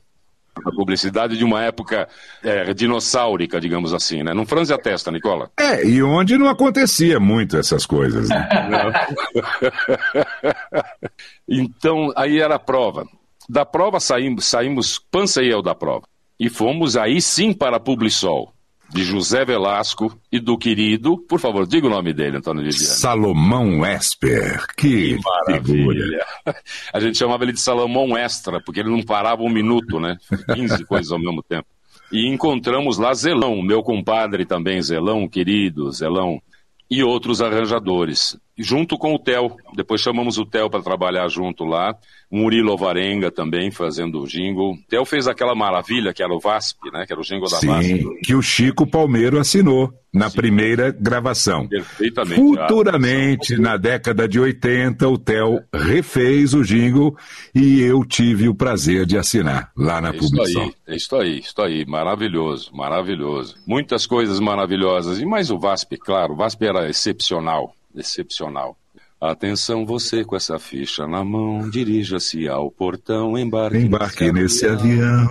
[0.66, 2.10] A publicidade de uma época
[2.44, 4.34] é, dinossáurica, digamos assim, né?
[4.34, 5.50] Não franze a testa, Nicola.
[5.58, 8.50] É, e onde não acontecia muito essas coisas, né?
[11.48, 13.08] então, aí era a prova.
[13.48, 16.06] Da prova saímos, saímos Pança e eu da prova.
[16.40, 18.54] E fomos aí sim para a Publisol
[18.92, 22.86] de José Velasco e do querido, por favor, diga o nome dele, Antônio Viviane.
[22.86, 26.26] Salomão Esper, que, que maravilha.
[26.92, 30.18] A gente chamava ele de Salomão Extra, porque ele não parava um minuto, né?
[30.54, 31.68] 15 coisas ao mesmo tempo.
[32.12, 36.42] E encontramos lá Zelão, meu compadre também, Zelão, querido, Zelão,
[36.90, 39.56] e outros arranjadores, junto com o Theo.
[39.76, 41.96] Depois chamamos o Theo para trabalhar junto lá.
[42.32, 44.74] Murilo Varenga também fazendo o jingle.
[44.74, 47.06] O Theo fez aquela maravilha que era o VASP, né?
[47.06, 48.22] Que era o jingle da Sim, VASP.
[48.24, 50.38] que o Chico Palmeiro assinou na Sim.
[50.38, 51.68] primeira gravação.
[51.68, 52.36] Perfeitamente.
[52.36, 57.16] Futuramente, na década de 80, o Theo refez o jingle
[57.54, 60.64] e eu tive o prazer de assinar lá na é isso publicação.
[60.64, 61.86] Aí, é isso aí, isso aí.
[61.86, 63.56] Maravilhoso, maravilhoso.
[63.66, 65.20] Muitas coisas maravilhosas.
[65.20, 66.34] E mais o VASP, claro.
[66.34, 68.78] O VASP era excepcional, excepcional.
[69.22, 75.28] Atenção você com essa ficha na mão, dirija-se ao portão, embarque, embarque nesse, avião.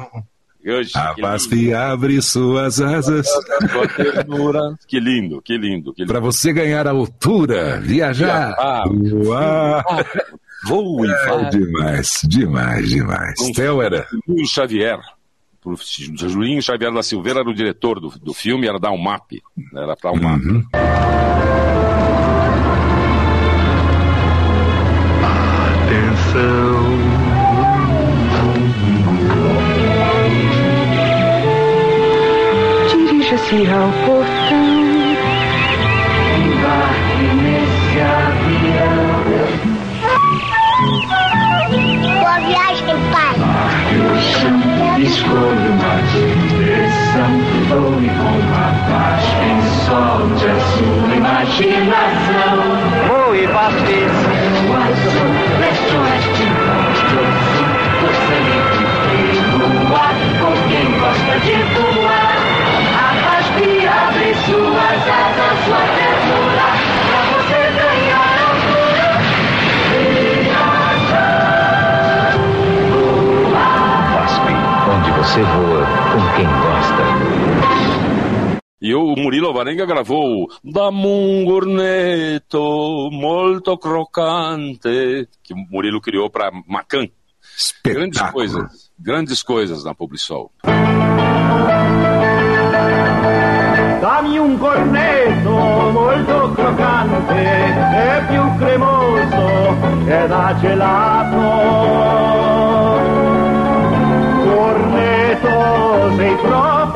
[0.66, 3.26] Hoje, a VASP abre suas asas.
[4.86, 5.94] Que lindo, que lindo.
[5.94, 6.12] Que lindo.
[6.12, 8.54] Para você ganhar altura, viajar.
[9.24, 9.84] Uau.
[10.66, 13.40] Voo e é, demais, demais, demais.
[13.40, 14.06] Um Theo era.
[14.26, 14.98] Julinho Xavier.
[16.14, 19.40] Julinho Xavier da Silveira era o diretor do, do filme, era da UMAP.
[19.74, 20.42] Era para UMAP.
[20.42, 20.64] Uhum.
[32.90, 34.68] Dirija-se ao portão.
[36.36, 39.08] Embarque nesse avião.
[42.20, 43.34] Boa viagem, pai.
[43.38, 44.60] Marque o chão,
[44.98, 47.32] escolha uma direção.
[47.70, 52.58] Voe com uma paz, quem solte a sua imaginação.
[53.08, 54.57] Voe, Vasquez.
[75.28, 78.07] Você voa com quem gosta.
[78.80, 86.52] E o Murilo Varenga gravou Da un cornetto molto crocante, que o Murilo criou para
[86.64, 87.10] Macan.
[87.84, 90.50] Grandes coisas, grandes coisas na Publisol.
[94.00, 101.40] Dammi un cornetto molto croccante e più cremoso che da gelato.
[104.44, 106.87] Cornetto, sei proprio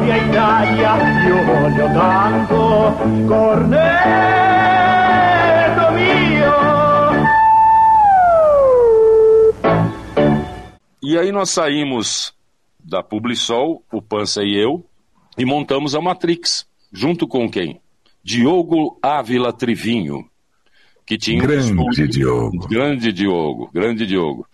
[0.43, 0.97] Italia,
[1.29, 2.57] io voglio tanto.
[3.29, 3.85] Cornetto
[5.95, 6.53] mio.
[11.01, 12.35] E aí nós saímos
[12.83, 14.85] da Publisol, o Pança e eu,
[15.39, 17.81] e montamos a Matrix, junto com quem?
[18.25, 20.29] Diogo Ávila Trivinho,
[21.07, 22.67] que tinha grande um Diogo.
[22.67, 24.45] grande Diogo, grande Diogo,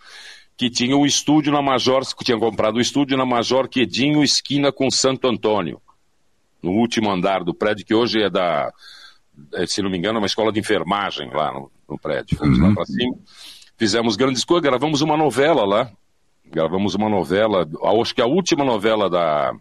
[0.59, 4.21] que tinha um estúdio na Major, que tinha comprado o um estúdio na Major Quedinho,
[4.21, 5.79] esquina com Santo Antônio,
[6.61, 8.69] no último andar do prédio, que hoje é da,
[9.65, 12.37] se não me engano, é uma escola de enfermagem lá no, no prédio.
[12.37, 12.67] Fomos uhum.
[12.67, 13.15] lá para cima,
[13.77, 15.89] fizemos grandes coisas, gravamos uma novela lá,
[16.51, 17.65] gravamos uma novela,
[18.01, 19.53] acho que a última novela da,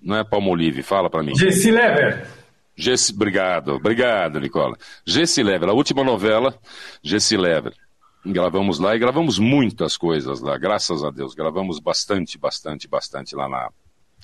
[0.00, 1.36] não é Palmolive, fala para mim.
[1.36, 2.26] Jesse Lever.
[2.74, 4.78] Jesse, obrigado, obrigado, Nicola.
[5.04, 6.58] Jesse Lever, a última novela,
[7.02, 7.74] Jesse Lever.
[8.24, 11.34] Gravamos lá e gravamos muitas coisas lá, graças a Deus.
[11.34, 13.70] Gravamos bastante, bastante, bastante lá na,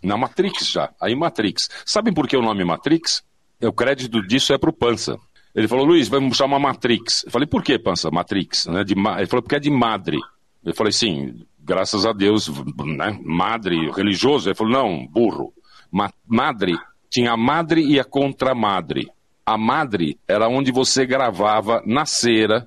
[0.03, 0.91] na Matrix já.
[1.01, 1.69] Aí Matrix.
[1.87, 3.23] Sabem por que o nome Matrix?
[3.63, 5.17] O crédito disso é pro Pança.
[5.55, 7.25] Ele falou, Luiz, vamos chamar Matrix.
[7.25, 8.11] Eu falei, por que, Pança?
[8.11, 8.67] Matrix.
[8.67, 8.83] Né?
[8.83, 10.19] De, ele falou, porque é de madre.
[10.65, 12.51] Eu falei, sim, graças a Deus,
[12.85, 13.19] né?
[13.23, 14.49] Madre, religioso.
[14.49, 15.53] Ele falou, não, burro.
[15.91, 16.77] Ma madre,
[17.09, 19.09] tinha a madre e a contramadre.
[19.47, 22.67] A madre era onde você gravava na cera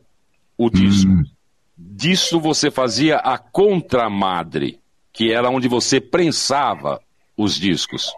[0.57, 1.11] o disco.
[1.11, 1.23] Hum.
[1.77, 4.79] Disso você fazia a contramadre,
[5.13, 6.99] que era onde você prensava
[7.35, 8.11] os discos.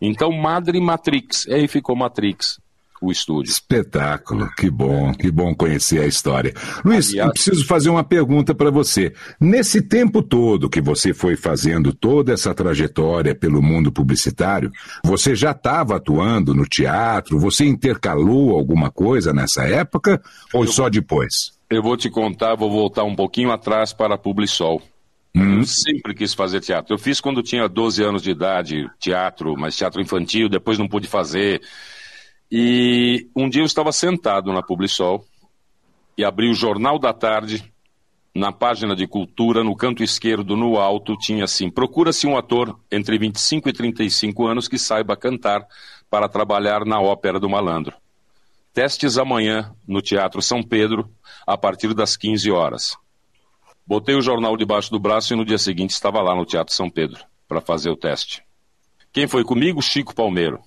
[0.00, 2.58] Então, Madre Matrix, aí ficou Matrix
[3.02, 3.50] o estúdio.
[3.50, 6.54] Espetáculo, que bom, que bom conhecer a história.
[6.84, 9.12] Luiz, Aliás, eu preciso fazer uma pergunta para você.
[9.40, 14.70] Nesse tempo todo que você foi fazendo toda essa trajetória pelo mundo publicitário,
[15.04, 17.40] você já estava atuando no teatro?
[17.40, 20.22] Você intercalou alguma coisa nessa época
[20.54, 21.52] ou eu, só depois?
[21.72, 24.82] Eu vou te contar, vou voltar um pouquinho atrás para a Publisol.
[25.34, 25.60] Hum.
[25.60, 26.92] Eu sempre quis fazer teatro.
[26.92, 31.08] Eu fiz quando tinha 12 anos de idade, teatro, mas teatro infantil, depois não pude
[31.08, 31.62] fazer.
[32.50, 35.24] E um dia eu estava sentado na Publisol
[36.18, 37.64] e abri o Jornal da Tarde.
[38.34, 43.16] Na página de cultura, no canto esquerdo, no alto, tinha assim: procura-se um ator entre
[43.18, 45.66] 25 e 35 anos que saiba cantar
[46.10, 47.94] para trabalhar na Ópera do Malandro.
[48.72, 51.10] Testes amanhã no Teatro São Pedro,
[51.46, 52.96] a partir das 15 horas.
[53.86, 56.88] Botei o jornal debaixo do braço e no dia seguinte estava lá no Teatro São
[56.88, 58.42] Pedro para fazer o teste.
[59.12, 59.82] Quem foi comigo?
[59.82, 60.60] Chico Palmeiro.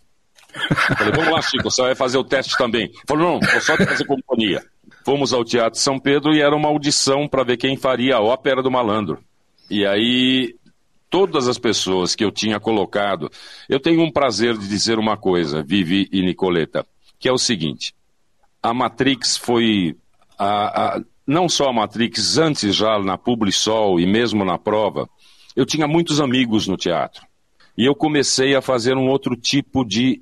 [0.97, 2.91] Falei, vamos lá, Chico, você vai fazer o teste também.
[3.07, 4.63] Falou, não, vou só te fazer companhia.
[5.03, 8.61] Fomos ao Teatro São Pedro e era uma audição para ver quem faria a ópera
[8.61, 9.23] do malandro.
[9.69, 10.55] E aí,
[11.09, 13.31] todas as pessoas que eu tinha colocado,
[13.67, 16.85] eu tenho um prazer de dizer uma coisa, Vivi e Nicoleta,
[17.19, 17.93] que é o seguinte:
[18.61, 19.95] a Matrix foi.
[20.37, 25.09] A, a, não só a Matrix, antes já na Publisol e mesmo na prova,
[25.55, 27.25] eu tinha muitos amigos no teatro.
[27.77, 30.21] E eu comecei a fazer um outro tipo de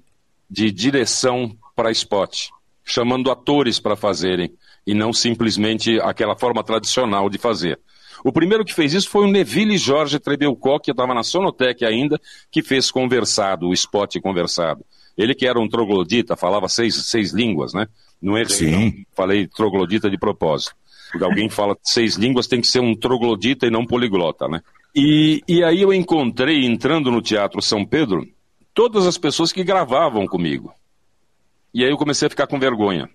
[0.54, 2.50] de direção para spot,
[2.86, 4.54] chamando atores para fazerem,
[4.86, 7.80] e não simplesmente aquela forma tradicional de fazer.
[8.24, 12.22] O primeiro que fez isso foi o Neville Jorge Trebelcó, que estava na Sonotec ainda,
[12.52, 14.86] que fez Conversado, o spot Conversado.
[15.18, 17.88] Ele que era um troglodita, falava seis, seis línguas, né?
[18.22, 18.72] Não é Sim.
[18.72, 18.94] Não.
[19.16, 20.76] Falei troglodita de propósito.
[21.12, 24.62] Porque alguém fala seis línguas tem que ser um troglodita e não poliglota, né?
[24.96, 28.28] E, e aí eu encontrei, entrando no Teatro São Pedro,
[28.74, 30.74] todas as pessoas que gravavam comigo.
[31.74, 33.10] E aí eu comecei a ficar com vergonha.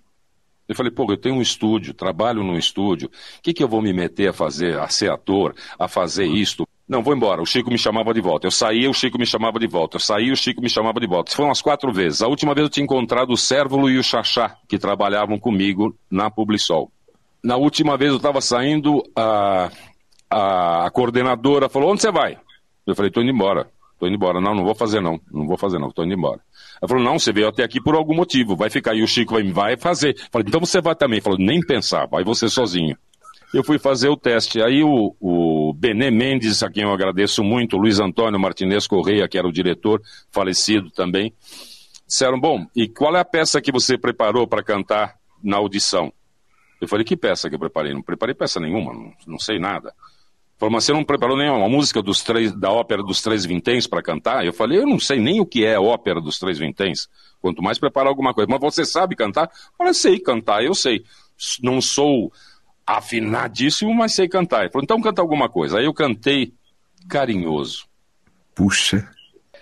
[0.67, 3.81] Eu falei, pô, eu tenho um estúdio, trabalho num estúdio, o que, que eu vou
[3.81, 6.67] me meter a fazer, a ser ator, a fazer isto?
[6.89, 7.39] Não, vou embora.
[7.39, 8.47] O Chico me chamava de volta.
[8.47, 9.97] Eu saía, o Chico me chamava de volta.
[9.97, 11.29] Eu saía, o Chico me chamava de volta.
[11.29, 12.23] Isso foi umas quatro vezes.
[12.23, 16.31] A última vez eu tinha encontrado o Cérvulo e o Xaxá, que trabalhavam comigo na
[16.31, 16.91] Publisol.
[17.43, 19.69] Na última vez eu estava saindo, a,
[20.31, 22.39] a, coordenadora falou, onde você vai?
[22.87, 23.67] Eu falei, estou indo embora.
[23.99, 24.41] Tô indo embora.
[24.41, 25.21] Não, não vou fazer não.
[25.31, 26.39] Não vou fazer não, tô indo embora.
[26.81, 29.35] Ela falou, não, você veio até aqui por algum motivo, vai ficar aí, o Chico
[29.35, 30.17] vai, vai fazer.
[30.31, 31.21] Falei, então você vai também.
[31.21, 32.97] Falou, nem pensar, vai você sozinho.
[33.53, 34.61] Eu fui fazer o teste.
[34.61, 39.27] Aí o, o Benê Mendes, a quem eu agradeço muito, o Luiz Antônio Martinez Correia,
[39.27, 40.01] que era o diretor,
[40.31, 41.33] falecido também,
[42.07, 46.11] disseram, bom, e qual é a peça que você preparou para cantar na audição?
[46.81, 47.93] Eu falei, que peça que eu preparei?
[47.93, 49.93] Não preparei peça nenhuma, não, não sei nada.
[50.59, 54.01] Falou, mas você não preparou nenhuma música dos três, da ópera dos Três Vinténs para
[54.01, 54.45] cantar?
[54.45, 57.07] Eu falei, eu não sei nem o que é a ópera dos Três Vinténs.
[57.39, 58.49] Quanto mais preparar alguma coisa.
[58.51, 59.49] Mas você sabe cantar?
[59.79, 61.05] Eu sei cantar, eu sei.
[61.63, 62.29] Não sou
[62.97, 64.61] afinadíssimo, mas sei cantar.
[64.61, 65.77] Ele falou, então canta alguma coisa.
[65.77, 66.53] Aí eu cantei
[67.07, 67.85] carinhoso.
[68.55, 69.07] Puxa.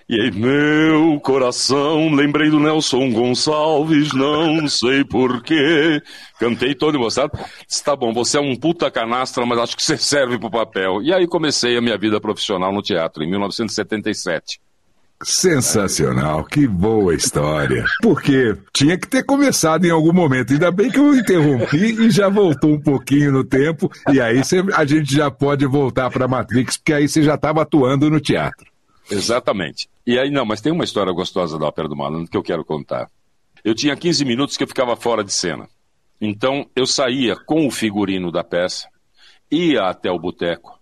[0.09, 6.01] E aí, meu coração, lembrei do Nelson Gonçalves, não sei porquê.
[6.39, 7.37] Cantei todo emocionado.
[7.67, 11.01] Está bom, você é um puta canastra, mas acho que você serve pro papel.
[11.03, 14.61] E aí comecei a minha vida profissional no teatro, em 1977.
[15.23, 17.83] Sensacional, que boa história.
[18.03, 20.53] Porque tinha que ter começado em algum momento.
[20.53, 23.91] Ainda bem que eu interrompi e já voltou um pouquinho no tempo.
[24.11, 24.41] E aí
[24.75, 28.67] a gente já pode voltar para Matrix, porque aí você já estava atuando no teatro.
[29.09, 29.89] Exatamente.
[30.05, 32.63] E aí, não, mas tem uma história gostosa da Ópera do Malandro que eu quero
[32.63, 33.09] contar.
[33.63, 35.67] Eu tinha 15 minutos que eu ficava fora de cena.
[36.21, 38.87] Então, eu saía com o figurino da peça,
[39.51, 40.79] ia até o boteco,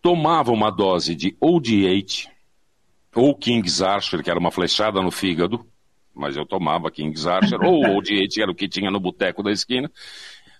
[0.00, 2.26] tomava uma dose de OD8,
[3.18, 5.66] ou King's Archer, que era uma flechada no fígado,
[6.14, 9.50] mas eu tomava King's Archer, ou OD8, que era o que tinha no boteco da
[9.50, 9.90] esquina,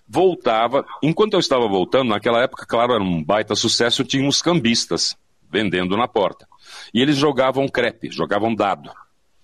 [0.05, 0.85] voltava.
[1.01, 5.15] Enquanto eu estava voltando, naquela época, claro, era um baita sucesso, tinha uns cambistas
[5.49, 6.45] vendendo na porta.
[6.93, 8.91] E eles jogavam crepe, jogavam dado.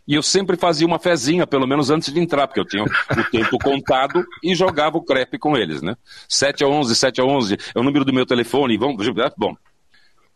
[0.05, 3.23] E eu sempre fazia uma fezinha, pelo menos antes de entrar, porque eu tinha o
[3.31, 5.95] tempo contado e jogava o crepe com eles, né?
[6.27, 9.55] 7 a 11, 7 a 11, é o número do meu telefone, vamos, bom.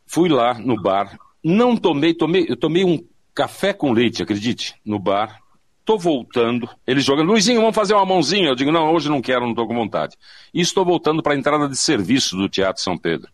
[0.08, 5.00] Fui lá no bar, não tomei, tomei, eu tomei um café com leite, acredite, no
[5.00, 5.40] bar.
[5.86, 8.50] Tô voltando, eles jogando, Luizinho, vamos fazer uma mãozinha.
[8.50, 10.16] Eu digo, não, hoje não quero, não tô com vontade.
[10.54, 13.32] E estou voltando para a entrada de serviço do Teatro São Pedro,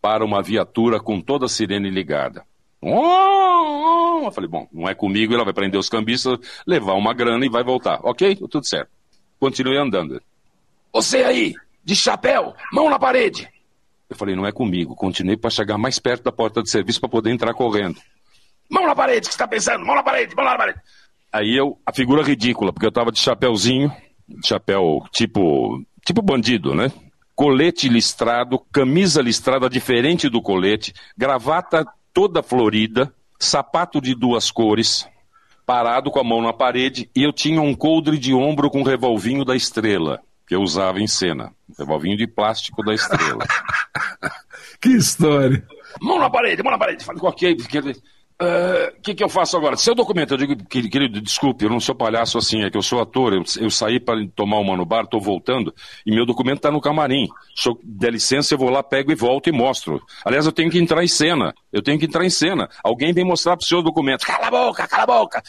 [0.00, 2.44] para uma viatura com toda a sirene ligada.
[2.82, 7.50] Eu falei, bom, não é comigo, ela vai prender os cambistas, levar uma grana e
[7.50, 8.00] vai voltar.
[8.02, 8.36] Ok?
[8.36, 8.90] Tudo certo.
[9.38, 10.22] Continuei andando.
[10.92, 13.48] Você aí, de chapéu, mão na parede.
[14.10, 14.96] Eu falei, não é comigo.
[14.96, 17.96] Continuei para chegar mais perto da porta de serviço para poder entrar correndo.
[18.68, 19.86] Mão na parede, que você está pensando?
[19.86, 20.80] Mão na parede, mão na parede.
[21.32, 23.90] Aí eu, a figura ridícula, porque eu tava de chapéuzinho,
[24.44, 26.90] chapéu tipo, tipo bandido, né?
[27.36, 35.08] Colete listrado, camisa listrada diferente do colete, gravata toda florida, sapato de duas cores,
[35.64, 38.84] parado com a mão na parede, e eu tinha um coldre de ombro com um
[38.84, 40.20] revolvinho da estrela,
[40.50, 41.52] que eu usava em cena.
[41.78, 43.46] Revolvinho de plástico da estrela.
[44.82, 45.64] que história!
[46.02, 47.04] Mão na parede, mão na parede.
[47.04, 49.76] Falei, ok, o uh, que, que eu faço agora?
[49.76, 53.00] Seu documento, eu digo, querido, desculpe, eu não sou palhaço assim, é que eu sou
[53.00, 55.72] ator, eu, eu saí para tomar uma no bar, estou voltando,
[56.04, 57.28] e meu documento está no camarim.
[57.54, 60.02] Sou, dá licença, eu vou lá, pego e volto e mostro.
[60.24, 62.68] Aliás, eu tenho que entrar em cena, eu tenho que entrar em cena.
[62.82, 64.26] Alguém vem mostrar para o seu documento.
[64.26, 65.42] Cala a boca, cala a boca!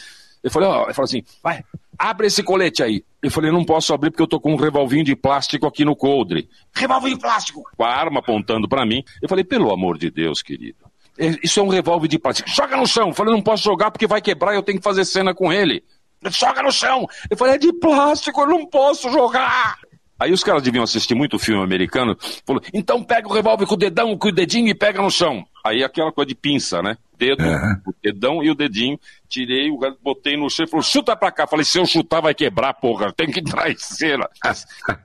[0.44, 1.64] Eu falei, ó, eu falei assim, vai,
[1.98, 3.04] abre esse colete aí.
[3.22, 5.94] Eu falei, não posso abrir porque eu tô com um revolvinho de plástico aqui no
[5.94, 6.48] coldre.
[6.74, 7.62] Revolvinho de plástico!
[7.76, 9.04] Com a arma apontando para mim.
[9.20, 10.78] Eu falei, pelo amor de Deus, querido.
[11.18, 12.48] É, isso é um revólver de plástico.
[12.48, 13.08] Joga no chão.
[13.08, 15.52] Eu falei, não posso jogar porque vai quebrar e eu tenho que fazer cena com
[15.52, 15.84] ele.
[16.30, 17.06] Joga no chão.
[17.30, 19.78] Eu falei, é de plástico, eu não posso jogar.
[20.22, 22.16] Aí os caras deviam assistir muito filme americano.
[22.46, 25.44] Falou, então pega o revólver com o dedão, com o dedinho e pega no chão.
[25.64, 26.96] Aí aquela coisa de pinça, né?
[27.18, 27.74] Dedo, uhum.
[27.88, 29.00] o dedão e o dedinho.
[29.28, 29.68] Tirei,
[30.00, 31.44] botei no chão e falou, chuta pra cá.
[31.48, 33.12] Falei, se eu chutar vai quebrar, porra.
[33.12, 33.42] Tem que
[33.78, 34.28] cena.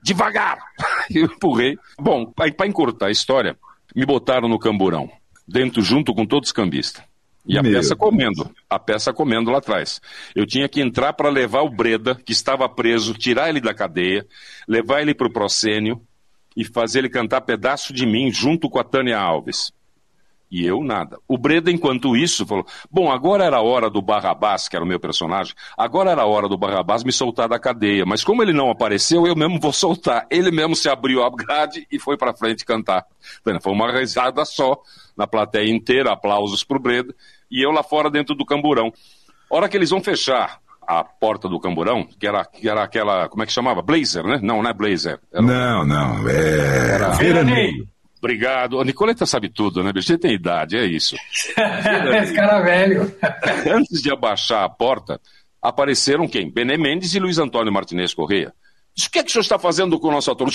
[0.03, 0.59] Devagar.
[1.09, 1.75] Eu empurrei.
[1.99, 3.57] Bom, aí pra encurtar a história,
[3.95, 5.09] me botaram no camburão
[5.47, 7.03] dentro junto com todos os cambistas.
[7.47, 10.01] E a Meu peça comendo, a peça comendo lá atrás.
[10.35, 14.27] Eu tinha que entrar para levar o Breda, que estava preso, tirar ele da cadeia,
[14.67, 16.01] levar ele para o proscênio
[16.55, 19.71] e fazer ele cantar pedaço de mim junto com a Tânia Alves.
[20.49, 21.19] E eu nada.
[21.27, 24.87] O Breda, enquanto isso, falou: Bom, agora era a hora do Barrabás, que era o
[24.87, 28.05] meu personagem, agora era a hora do Barrabás me soltar da cadeia.
[28.05, 30.25] Mas como ele não apareceu, eu mesmo vou soltar.
[30.31, 33.05] Ele mesmo se abriu a grade e foi para frente cantar.
[33.61, 34.81] Foi uma risada só,
[35.17, 37.13] na plateia inteira, aplausos pro Breda,
[37.49, 38.91] e eu lá fora dentro do camburão.
[39.49, 43.43] Hora que eles vão fechar a porta do camburão, que era, que era aquela, como
[43.43, 43.81] é que chamava?
[43.81, 44.39] Blazer, né?
[44.41, 45.19] Não, não é Blazer.
[45.31, 46.93] Era, não, não, é...
[46.95, 47.09] Era...
[47.09, 47.87] Veraneio.
[48.19, 48.79] Obrigado.
[48.79, 49.91] A Nicoleta sabe tudo, né?
[49.93, 51.15] Você tem idade, é isso.
[51.35, 53.13] Esse cara velho.
[53.71, 55.19] Antes de abaixar a porta,
[55.61, 56.51] apareceram quem?
[56.51, 58.53] Bené Mendes e Luiz Antônio Martinez Correia.
[58.97, 60.49] O que é que o senhor está fazendo com o nosso ator?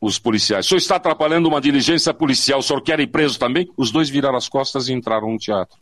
[0.00, 0.66] Os policiais.
[0.66, 3.66] O senhor está atrapalhando uma diligência policial, o senhor quer ir preso também?
[3.76, 5.76] Os dois viraram as costas e entraram no teatro.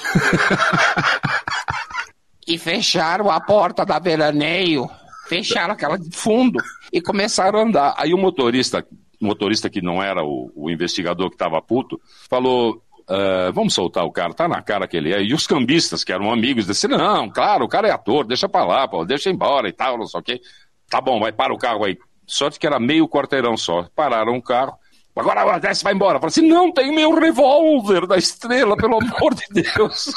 [2.46, 4.88] e fecharam a porta da veraneio.
[5.26, 6.62] Fecharam aquela de fundo
[6.92, 7.94] e começaram a andar.
[7.96, 8.86] Aí o motorista
[9.20, 14.10] motorista que não era o, o investigador que estava puto, falou: Uh, vamos soltar o
[14.10, 15.22] cara, tá na cara que ele é.
[15.22, 18.64] E os cambistas, que eram amigos, disseram: não, claro, o cara é ator, deixa pra
[18.64, 20.40] lá, pô, deixa embora e tal, não sei o quê.
[20.88, 21.98] Tá bom, vai para o carro aí.
[22.26, 23.86] Sorte que era meio quarteirão só.
[23.94, 24.78] Pararam o carro.
[25.16, 26.18] Agora desce, vai embora.
[26.18, 30.12] Falei assim: não, tem meu revólver da estrela, pelo amor de Deus.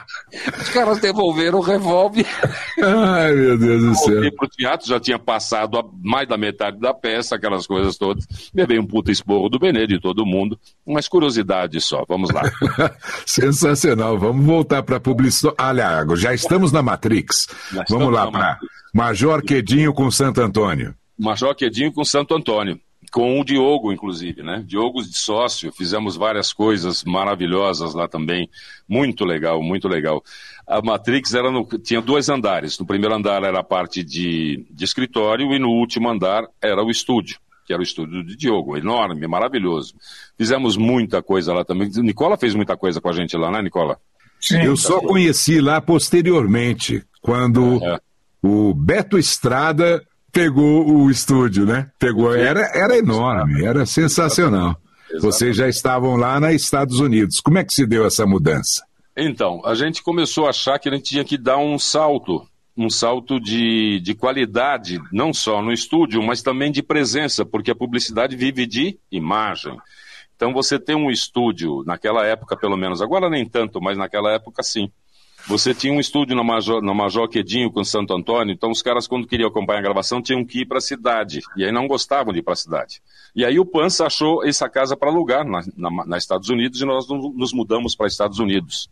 [0.58, 2.26] Os caras devolveram o revólver.
[2.82, 4.14] Ai, meu Deus do céu.
[4.14, 8.26] Voltei pro teatro, já tinha passado a mais da metade da peça, aquelas coisas todas.
[8.54, 10.58] Levei um puta esporro do Benê, de todo mundo.
[10.86, 12.42] Umas curiosidades só, vamos lá.
[13.26, 14.18] Sensacional.
[14.18, 15.56] Vamos voltar para publicidade.
[15.58, 17.48] Aliás, já estamos na Matrix.
[17.70, 18.58] Já vamos lá para
[18.94, 20.94] Major Quedinho com Santo Antônio.
[21.18, 24.62] Major Quedinho com Santo Antônio com o Diogo, inclusive, né?
[24.66, 28.50] Diogo de sócio, fizemos várias coisas maravilhosas lá também,
[28.88, 30.22] muito legal, muito legal.
[30.66, 34.84] A Matrix era no, tinha dois andares, no primeiro andar era a parte de, de
[34.84, 39.26] escritório e no último andar era o estúdio, que era o estúdio de Diogo, enorme,
[39.26, 39.94] maravilhoso.
[40.36, 41.88] Fizemos muita coisa lá também.
[41.96, 43.98] Nicola fez muita coisa com a gente lá, né, Nicola?
[44.40, 47.98] Sim, Eu só conheci lá posteriormente, quando é.
[48.42, 50.00] o Beto Estrada
[50.32, 51.90] pegou o estúdio, né?
[51.98, 54.76] Pegou, era, era enorme, era sensacional.
[55.20, 57.40] Vocês já estavam lá nos Estados Unidos.
[57.40, 58.82] Como é que se deu essa mudança?
[59.16, 62.88] Então, a gente começou a achar que a gente tinha que dar um salto, um
[62.88, 68.36] salto de, de qualidade, não só no estúdio, mas também de presença, porque a publicidade
[68.36, 69.76] vive de imagem.
[70.36, 74.62] Então, você tem um estúdio, naquela época pelo menos, agora nem tanto, mas naquela época
[74.62, 74.88] sim
[75.46, 79.06] você tinha um estúdio na Major, na Major Quedinho com Santo Antônio, então os caras,
[79.06, 81.40] quando queriam acompanhar a gravação, tinham que ir para a cidade.
[81.56, 83.00] E aí não gostavam de ir para a cidade.
[83.34, 86.84] E aí o Pança achou essa casa para alugar na, na, na, Estados Unidos e
[86.84, 88.88] nós nos mudamos para Estados Unidos.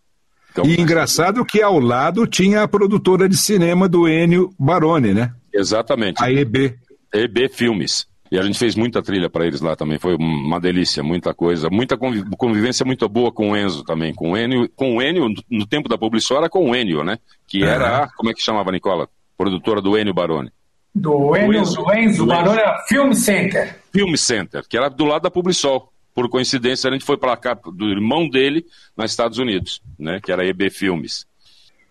[0.52, 5.34] Então, e engraçado que ao lado tinha a produtora de cinema do Enio Baroni, né?
[5.52, 6.22] Exatamente.
[6.22, 6.74] A EB.
[7.12, 8.06] EB Filmes.
[8.30, 11.68] E a gente fez muita trilha para eles lá também, foi uma delícia, muita coisa,
[11.70, 15.66] muita convivência muito boa com o Enzo também, com o Enio, com o Enio no
[15.66, 17.18] tempo da Publisol era com o Enio, né?
[17.46, 17.68] Que uhum.
[17.68, 19.08] era, a, como é que chamava, Nicola?
[19.36, 20.50] Produtora do Enio Baroni.
[20.94, 23.80] Do Enio, Enzo, do Enzo Baroni era Film Center.
[23.92, 25.92] Film Center, que era do lado da Publisol.
[26.14, 28.64] Por coincidência, a gente foi para cá do irmão dele,
[28.96, 30.18] nos Estados Unidos, né?
[30.22, 31.26] Que era EB Filmes.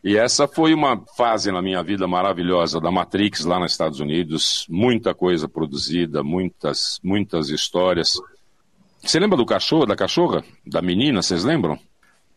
[0.05, 4.67] E essa foi uma fase na minha vida maravilhosa da Matrix lá nos Estados Unidos,
[4.69, 8.21] muita coisa produzida, muitas, muitas histórias.
[9.01, 11.23] Você lembra do cachorro, da cachorra, da menina?
[11.23, 11.79] Vocês lembram?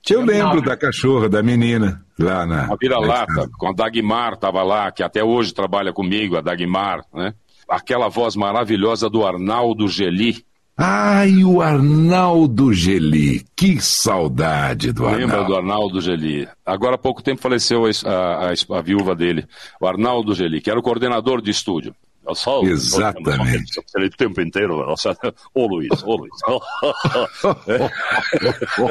[0.09, 2.73] Eu lembro da cachorra, da menina, lá na.
[2.73, 7.35] A vira-lata, com a Dagmar estava lá, que até hoje trabalha comigo, a Dagmar, né?
[7.69, 10.43] Aquela voz maravilhosa do Arnaldo Geli.
[10.81, 13.45] Ai, o Arnaldo Geli.
[13.57, 15.26] Que saudade do Arnaldo.
[15.26, 16.49] Lembra do Arnaldo Geli?
[16.64, 19.45] Agora há pouco tempo faleceu a, a, a, a viúva dele,
[19.81, 21.97] o Arnaldo Geli, que era o coordenador de estúdio.
[22.35, 23.79] Só, Exatamente.
[23.79, 23.83] O
[24.16, 24.85] tempo inteiro.
[25.55, 26.33] Ô Luiz, ô Luiz.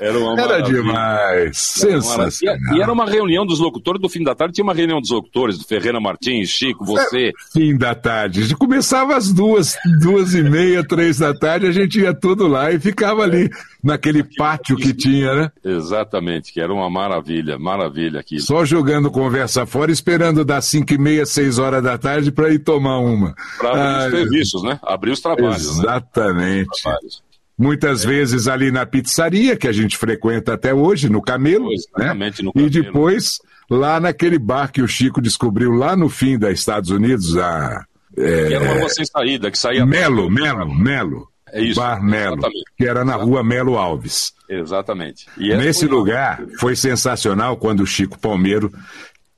[0.00, 1.58] era, uma era demais.
[1.58, 2.74] Sensacional.
[2.74, 4.54] E, era uma reunião dos locutores do fim da tarde.
[4.54, 7.28] Tinha uma reunião dos locutores, do Ferreira Martins, Chico, você.
[7.28, 8.54] É, fim da tarde.
[8.56, 12.78] Começava às duas, duas e meia, três da tarde, a gente ia tudo lá e
[12.78, 13.50] ficava ali
[13.82, 15.50] naquele pátio que tinha, né?
[15.62, 18.40] Exatamente, que era uma maravilha, maravilha aqui.
[18.40, 22.58] Só jogando conversa fora, esperando das cinco e meia, seis horas da tarde para ir
[22.58, 23.34] tomar uma.
[23.58, 24.80] Para abrir os serviços, né?
[24.82, 25.76] Abrir os trabalhos.
[25.76, 25.82] Né?
[25.82, 26.68] Exatamente.
[26.68, 26.82] Né?
[26.82, 27.22] Trabalhos.
[27.56, 28.08] Muitas é.
[28.08, 32.46] vezes ali na pizzaria, que a gente frequenta até hoje, no Camelo, Exatamente, né?
[32.46, 32.68] no Camelo.
[32.68, 33.38] E depois
[33.70, 37.84] lá naquele bar que o Chico descobriu lá no fim da Estados Unidos, a...
[38.16, 38.48] É...
[38.48, 39.86] Que era uma sem saída, que saía...
[39.86, 41.28] Melo, Melo, Melo.
[41.52, 41.80] É isso.
[41.80, 42.64] Bar Melo, exatamente.
[42.76, 44.32] que era na rua Melo Alves.
[44.48, 45.26] Exatamente.
[45.36, 45.96] Nesse foi...
[45.96, 48.72] lugar foi sensacional quando o Chico Palmeiro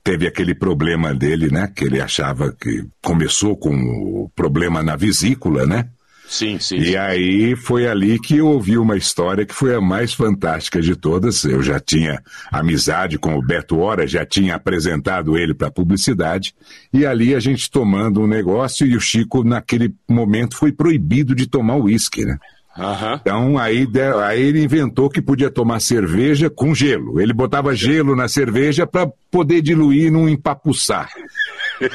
[0.07, 1.69] teve aquele problema dele, né?
[1.75, 5.89] Que ele achava que começou com o problema na vesícula, né?
[6.29, 6.77] Sim, sim.
[6.77, 6.95] E sim.
[6.95, 11.43] aí foi ali que eu ouvi uma história que foi a mais fantástica de todas.
[11.43, 16.55] Eu já tinha amizade com o Beto Hora, já tinha apresentado ele para publicidade,
[16.93, 21.47] e ali a gente tomando um negócio e o Chico, naquele momento, foi proibido de
[21.47, 22.37] tomar uísque, né?
[22.77, 23.15] Uhum.
[23.15, 23.87] Então aí,
[24.23, 27.19] aí ele inventou que podia tomar cerveja com gelo.
[27.19, 31.09] Ele botava gelo na cerveja para poder diluir e não empapuçar.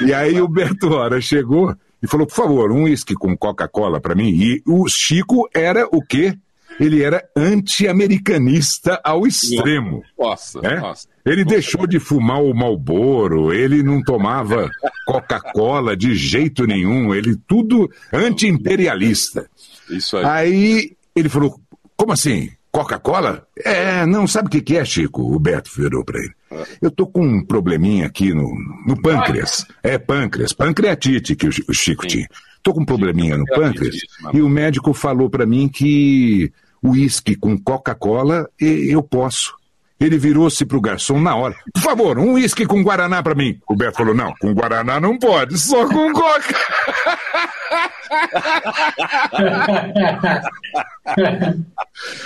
[0.00, 4.14] E aí o Beto Hora chegou e falou: por favor, um uísque com Coca-Cola para
[4.14, 4.30] mim.
[4.30, 6.36] E o Chico era o quê?
[6.80, 10.02] Ele era anti-americanista ao extremo.
[10.18, 10.80] Nossa, né?
[10.80, 11.06] nossa.
[11.24, 14.68] Ele deixou de fumar o Malboro, ele não tomava
[15.06, 19.46] Coca-Cola de jeito nenhum, ele tudo anti-imperialista.
[19.92, 20.24] Isso aí.
[20.24, 21.60] Aí ele falou:
[21.96, 22.50] como assim?
[22.72, 23.46] Coca-Cola?
[23.62, 25.22] É, não, sabe o que, que é, Chico?
[25.22, 26.32] O Beto virou para ele.
[26.80, 28.50] Eu tô com um probleminha aqui no,
[28.86, 29.66] no pâncreas.
[29.82, 32.08] É pâncreas, pancreatite que o Chico Sim.
[32.08, 32.28] tinha.
[32.62, 33.96] Tô com um probleminha no pâncreas
[34.32, 36.50] e o médico falou para mim que
[36.82, 39.54] uísque com Coca-Cola eu posso.
[40.00, 41.54] Ele virou-se pro garçom na hora.
[41.74, 43.60] Por favor, um uísque com Guaraná para mim.
[43.68, 46.56] O Beto falou: não, com Guaraná não pode, só com Coca.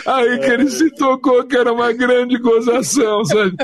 [0.07, 3.57] Aí que ele se tocou que era uma grande gozação, sabe?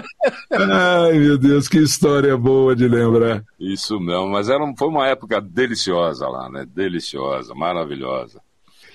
[0.51, 3.45] Ai, meu Deus, que história boa de lembrar.
[3.59, 6.67] Isso mesmo, mas era, foi uma época deliciosa lá, né?
[6.75, 8.41] Deliciosa, maravilhosa.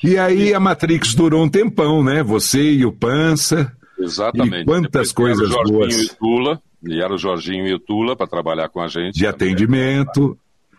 [0.03, 2.21] E aí a Matrix durou um tempão, né?
[2.23, 3.71] Você e o Pança.
[3.99, 4.61] Exatamente.
[4.61, 5.95] E quantas Depois coisas boas.
[5.95, 9.15] E, Tula, e era o Jorginho e o Tula para trabalhar com a gente.
[9.15, 10.37] De atendimento.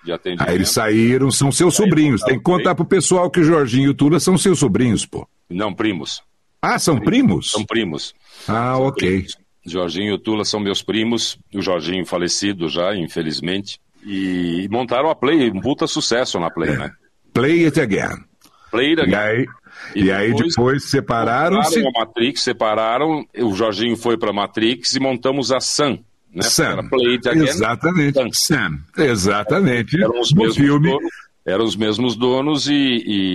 [0.09, 0.49] De atendimento.
[0.49, 2.23] Aí eles saíram, são seus sobrinhos.
[2.23, 5.29] Tem que contar pro pessoal que o Jorginho e o Tula são seus sobrinhos, pô.
[5.51, 6.23] Não, primos.
[6.63, 7.51] Ah, são primos?
[7.51, 8.15] São primos.
[8.49, 9.07] Ah, são ok.
[9.07, 9.39] Primos.
[9.67, 11.39] Jorginho e o Tula são meus primos.
[11.55, 13.79] O Jorginho falecido já, infelizmente.
[14.03, 16.79] E montaram a Play, um puta sucesso na Play, é.
[16.79, 16.91] né?
[17.35, 18.25] Play It Again.
[18.71, 19.13] Play It Again.
[19.13, 19.47] E aí,
[19.95, 21.87] e, e aí depois separaram-se.
[21.87, 25.99] a Matrix, separaram, o Jorginho foi para Matrix e montamos a Sun.
[26.35, 26.43] Né?
[26.43, 26.89] Sam.
[27.35, 28.18] Exatamente.
[28.33, 28.79] Sam.
[28.97, 29.97] Exatamente.
[29.97, 30.91] Eram os, mesmos filme...
[30.91, 31.12] donos,
[31.45, 32.72] eram os mesmos donos e,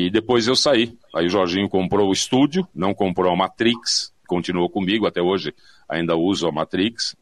[0.07, 0.95] e depois eu saí.
[1.15, 5.53] Aí o Jorginho comprou o estúdio, não comprou a Matrix, continuou comigo até hoje,
[5.89, 7.15] ainda uso a Matrix.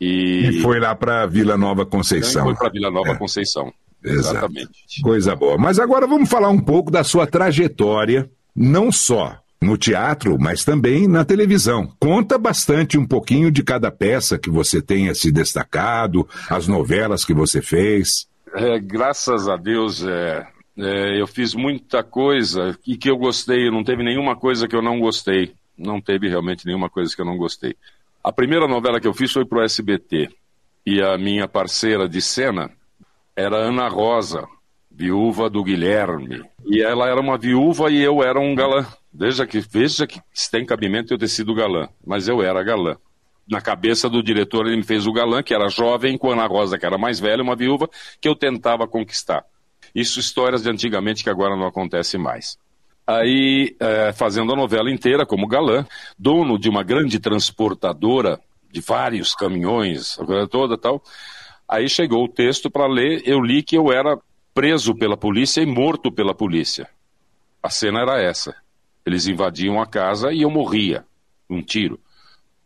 [0.00, 2.44] E, e foi lá para Vila Nova Conceição.
[2.44, 3.16] Foi para Vila Nova é.
[3.16, 3.72] Conceição.
[4.02, 4.70] Exatamente.
[4.88, 5.02] Exato.
[5.02, 5.58] Coisa boa.
[5.58, 11.08] Mas agora vamos falar um pouco da sua trajetória não só no teatro, mas também
[11.08, 11.92] na televisão.
[11.98, 17.34] Conta bastante um pouquinho de cada peça que você tenha se destacado, as novelas que
[17.34, 18.28] você fez.
[18.54, 20.46] É, graças a Deus, é,
[20.78, 23.70] é, eu fiz muita coisa e que eu gostei.
[23.70, 25.52] Não teve nenhuma coisa que eu não gostei.
[25.76, 27.76] Não teve realmente nenhuma coisa que eu não gostei.
[28.22, 30.28] A primeira novela que eu fiz foi para o SBT.
[30.86, 32.70] E a minha parceira de cena
[33.36, 34.46] era Ana Rosa,
[34.90, 36.42] viúva do Guilherme.
[36.64, 38.86] E ela era uma viúva e eu era um galã.
[39.18, 42.96] Veja que, veja que se tem cabimento eu ter sido galã, mas eu era galã.
[43.50, 46.46] Na cabeça do diretor ele me fez o galã, que era jovem, com a Ana
[46.46, 47.90] Rosa, que era mais velha, uma viúva,
[48.20, 49.44] que eu tentava conquistar.
[49.92, 52.56] Isso histórias de antigamente que agora não acontece mais.
[53.04, 55.84] Aí, é, fazendo a novela inteira como galã,
[56.16, 58.38] dono de uma grande transportadora
[58.70, 61.02] de vários caminhões, a coisa toda tal.
[61.66, 64.16] Aí chegou o texto para ler, eu li que eu era
[64.54, 66.88] preso pela polícia e morto pela polícia.
[67.60, 68.54] A cena era essa.
[69.08, 71.04] Eles invadiam a casa e eu morria,
[71.48, 71.98] um tiro.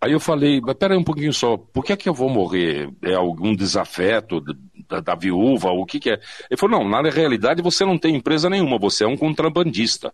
[0.00, 2.90] Aí eu falei, mas peraí um pouquinho só, por que é que eu vou morrer?
[3.00, 4.42] É algum desafeto
[4.88, 5.70] da, da viúva?
[5.70, 6.20] O que, que é?
[6.50, 10.12] Ele falou, não, na realidade você não tem empresa nenhuma, você é um contrabandista.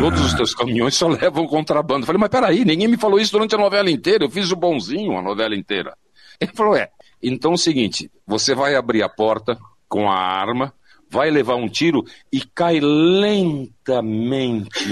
[0.00, 2.04] Todos os teus caminhões só levam contrabando.
[2.04, 4.56] Eu falei, mas peraí, ninguém me falou isso durante a novela inteira, eu fiz o
[4.56, 5.94] bonzinho a novela inteira.
[6.40, 6.88] Ele falou, é,
[7.22, 10.72] então é o seguinte, você vai abrir a porta com a arma,
[11.10, 13.72] vai levar um tiro e cai lentamente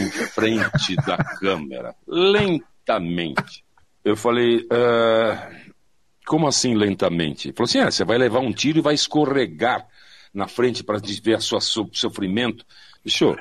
[0.00, 1.94] em frente da câmera.
[2.06, 3.64] Lentamente.
[4.04, 5.36] Eu falei, uh,
[6.26, 7.48] como assim lentamente?
[7.48, 9.86] Ele falou assim: é, você vai levar um tiro e vai escorregar
[10.32, 11.60] na frente para ver o seu
[11.92, 12.64] sofrimento.
[13.04, 13.36] Bicho,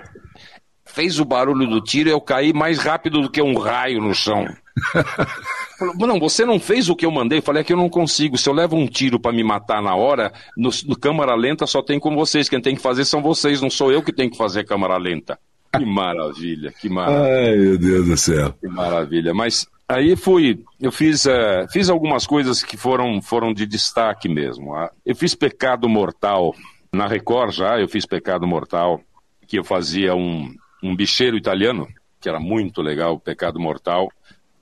[0.86, 4.14] fez o barulho do tiro e eu caí mais rápido do que um raio no
[4.14, 4.46] chão.
[5.78, 7.40] Falou, não, você não fez o que eu mandei.
[7.40, 8.38] Eu falei, é que eu não consigo.
[8.38, 11.82] Se eu levo um tiro para me matar na hora, no, no, câmara lenta só
[11.82, 12.48] tem com vocês.
[12.48, 15.38] Quem tem que fazer são vocês, não sou eu que tenho que fazer câmara lenta.
[15.78, 17.50] Que maravilha, que maravilha.
[17.50, 18.54] Ai, meu Deus do céu.
[18.60, 19.34] Que maravilha.
[19.34, 24.74] Mas Aí fui, eu fiz, uh, fiz algumas coisas que foram, foram de destaque mesmo.
[24.74, 26.56] Uh, eu fiz Pecado Mortal,
[26.92, 29.00] na Record já, eu fiz Pecado Mortal,
[29.48, 30.52] que eu fazia um,
[30.82, 31.88] um bicheiro italiano,
[32.20, 34.10] que era muito legal, Pecado Mortal,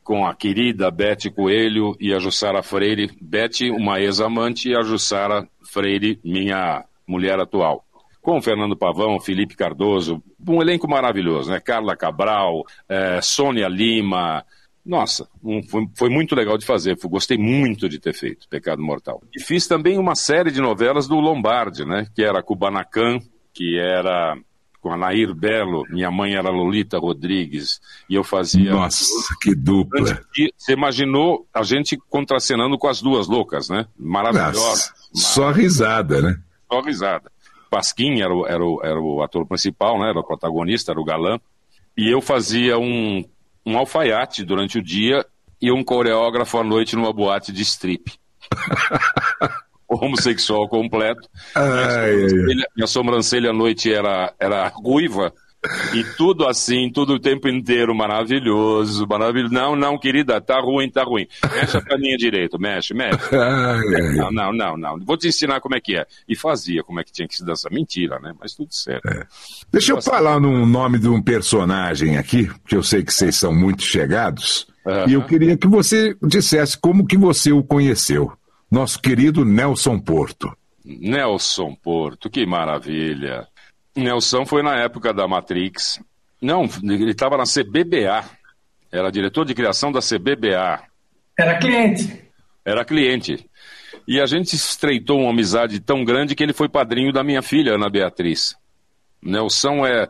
[0.04, 3.12] com a querida Beth Coelho e a Jussara Freire.
[3.22, 7.86] Beth, uma ex-amante, e a Jussara Freire, minha mulher atual
[8.22, 11.60] com Fernando Pavão, Felipe Cardoso, um elenco maravilhoso, né?
[11.60, 14.46] Carla Cabral, é, Sônia Lima,
[14.86, 19.22] nossa, um, foi, foi, muito legal de fazer, gostei muito de ter feito Pecado Mortal.
[19.34, 22.08] E fiz também uma série de novelas do Lombardi, né?
[22.14, 23.20] Que era Kubanacan,
[23.54, 24.38] que era
[24.84, 27.80] com a Nair Belo, minha mãe era Lolita Rodrigues,
[28.10, 28.72] e eu fazia.
[28.72, 29.06] Nossa,
[29.42, 30.22] que dupla!
[30.58, 33.88] você imaginou a gente contracenando com as duas loucas, né?
[33.98, 34.94] Maravilhosa.
[35.14, 36.38] Só risada, né?
[36.70, 37.32] Só risada.
[37.70, 40.10] Pasquim era o, era, o, era o ator principal, né?
[40.10, 41.40] Era o protagonista, era o galã.
[41.98, 43.24] E eu fazia um
[43.66, 45.26] um alfaiate durante o dia
[45.62, 48.12] e um coreógrafo à noite numa boate de strip.
[49.96, 51.28] Homossexual completo.
[51.56, 55.34] Ai, minha, sobrancelha, minha sobrancelha à noite era, era ruiva
[55.94, 59.54] e tudo assim, tudo o tempo inteiro maravilhoso, maravilhoso.
[59.54, 61.26] Não, não, querida, tá ruim, tá ruim.
[61.54, 63.20] Mexe a perninha direito, mexe, mexe.
[64.14, 65.00] Não, não, não, não.
[65.00, 66.06] Vou te ensinar como é que é.
[66.28, 67.72] E fazia como é que tinha que se dançar.
[67.72, 68.34] Mentira, né?
[68.40, 69.08] Mas tudo certo.
[69.08, 69.26] É.
[69.72, 73.54] Deixa eu falar no nome de um personagem aqui, que eu sei que vocês são
[73.54, 74.68] muito chegados.
[74.86, 75.10] Uhum.
[75.10, 78.32] E eu queria que você dissesse como que você o conheceu.
[78.74, 80.52] Nosso querido Nelson Porto.
[80.84, 83.48] Nelson Porto, que maravilha.
[83.96, 86.02] Nelson foi na época da Matrix.
[86.42, 88.28] Não, ele estava na CBBA.
[88.92, 90.82] Era diretor de criação da CBBA.
[91.38, 92.24] Era cliente.
[92.66, 93.48] Era cliente.
[94.08, 97.76] E a gente estreitou uma amizade tão grande que ele foi padrinho da minha filha,
[97.76, 98.56] Ana Beatriz.
[99.22, 100.10] Nelson é,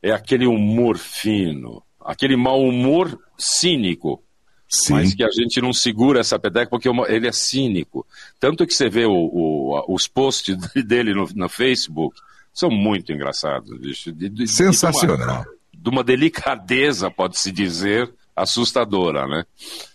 [0.00, 4.22] é aquele humor fino, aquele mau humor cínico.
[4.68, 4.94] Sim.
[4.94, 8.06] Mas que a gente não segura essa peteca porque ele é cínico.
[8.40, 12.18] Tanto que você vê o, o, os posts dele no, no Facebook,
[12.52, 13.78] são muito engraçados.
[13.78, 14.12] Bicho.
[14.12, 15.16] De, de, Sensacional.
[15.16, 19.44] De uma, de uma delicadeza, pode-se dizer, assustadora, né?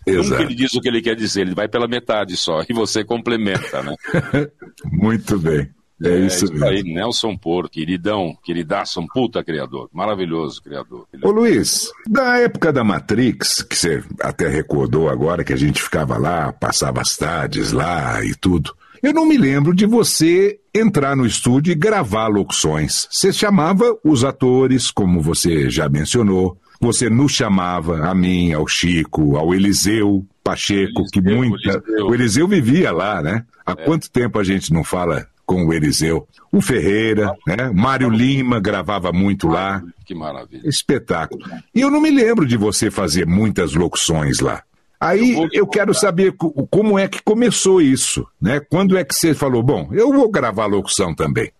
[0.05, 0.29] Exato.
[0.29, 3.03] Nunca ele diz o que ele quer dizer, ele vai pela metade só, e você
[3.03, 3.95] complementa, né?
[4.85, 5.69] muito bem.
[6.03, 11.05] É, é isso, isso aí, Nelson Porto, queridão, queridaço, um puta criador, maravilhoso criador.
[11.23, 16.17] Ô Luiz, da época da Matrix, que você até recordou agora que a gente ficava
[16.17, 21.25] lá, passava as tardes lá e tudo, eu não me lembro de você entrar no
[21.25, 23.07] estúdio e gravar locuções.
[23.09, 26.55] Você chamava os atores, como você já mencionou.
[26.79, 31.83] Você nos chamava, a mim, ao Chico, ao Eliseu Pacheco, Eliseu, que muita.
[31.87, 32.07] Eliseu.
[32.07, 33.43] O Eliseu vivia lá, né?
[33.65, 33.75] Há é.
[33.75, 36.25] quanto tempo a gente não fala com o Eliseu?
[36.49, 37.69] O Ferreira, né?
[37.73, 39.83] Mário Lima gravava muito lá.
[40.05, 40.61] Que maravilha.
[40.63, 41.43] Espetáculo.
[41.75, 44.63] E eu não me lembro de você fazer muitas locuções lá.
[44.97, 46.33] Aí eu, eu quero saber
[46.69, 48.61] como é que começou isso, né?
[48.61, 51.51] Quando é que você falou, bom, eu vou gravar locução também?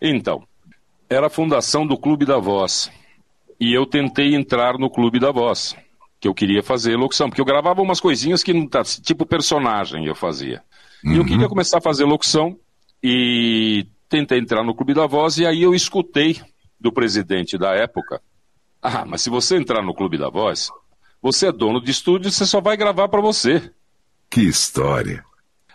[0.00, 0.44] Então,
[1.08, 2.88] era a fundação do Clube da Voz.
[3.58, 5.74] E eu tentei entrar no Clube da Voz,
[6.20, 10.14] que eu queria fazer locução, porque eu gravava umas coisinhas que, tá, tipo personagem, eu
[10.14, 10.62] fazia.
[11.04, 11.14] Uhum.
[11.14, 11.48] E eu queria uhum.
[11.48, 12.56] começar a fazer locução
[13.02, 16.40] e tentei entrar no Clube da Voz, e aí eu escutei
[16.78, 18.20] do presidente da época:
[18.82, 20.70] Ah, mas se você entrar no Clube da Voz,
[21.22, 23.70] você é dono de estúdio, você só vai gravar para você.
[24.28, 25.24] Que história.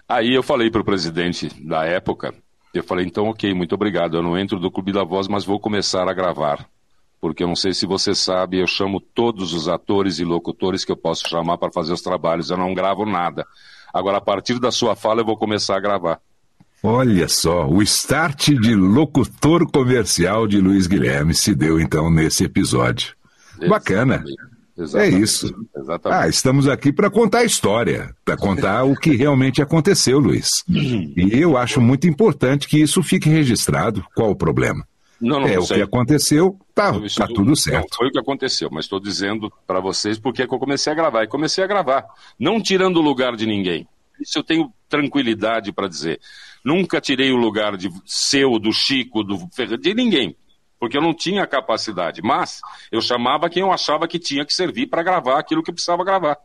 [0.07, 2.33] Aí eu falei para o presidente da época,
[2.73, 5.59] eu falei, então ok, muito obrigado, eu não entro do Clube da Voz, mas vou
[5.59, 6.67] começar a gravar.
[7.19, 10.91] porque eu não sei se você sabe, eu chamo todos os atores e locutores que
[10.91, 13.47] eu posso chamar para fazer os trabalhos, eu não gravo nada.
[13.91, 16.21] Agora, a partir da sua fala, eu vou começar a gravar.
[16.87, 23.15] Olha só, o start de locutor comercial de Luiz Guilherme se deu então nesse episódio.
[23.59, 23.69] Exatamente.
[23.69, 24.23] Bacana.
[24.77, 25.15] Exatamente.
[25.15, 25.67] É isso.
[25.75, 26.21] Exatamente.
[26.21, 30.63] Ah, estamos aqui para contar a história, para contar o que realmente aconteceu, Luiz.
[30.69, 34.05] E eu acho muito importante que isso fique registrado.
[34.13, 34.85] Qual o problema?
[35.19, 37.87] Não, não, é o que aconteceu, tá, tá tudo certo.
[37.89, 40.93] Não foi o que aconteceu, mas estou dizendo para vocês porque é que eu comecei
[40.93, 41.23] a gravar.
[41.23, 42.05] E comecei a gravar,
[42.39, 43.87] não tirando o lugar de ninguém.
[44.21, 46.19] Isso eu tenho tranquilidade para dizer.
[46.65, 50.35] Nunca tirei o lugar de seu, do Chico, do Ferreira, de ninguém,
[50.79, 52.23] porque eu não tinha capacidade.
[52.23, 52.59] Mas
[52.91, 56.03] eu chamava quem eu achava que tinha que servir para gravar aquilo que eu precisava
[56.03, 56.39] gravar.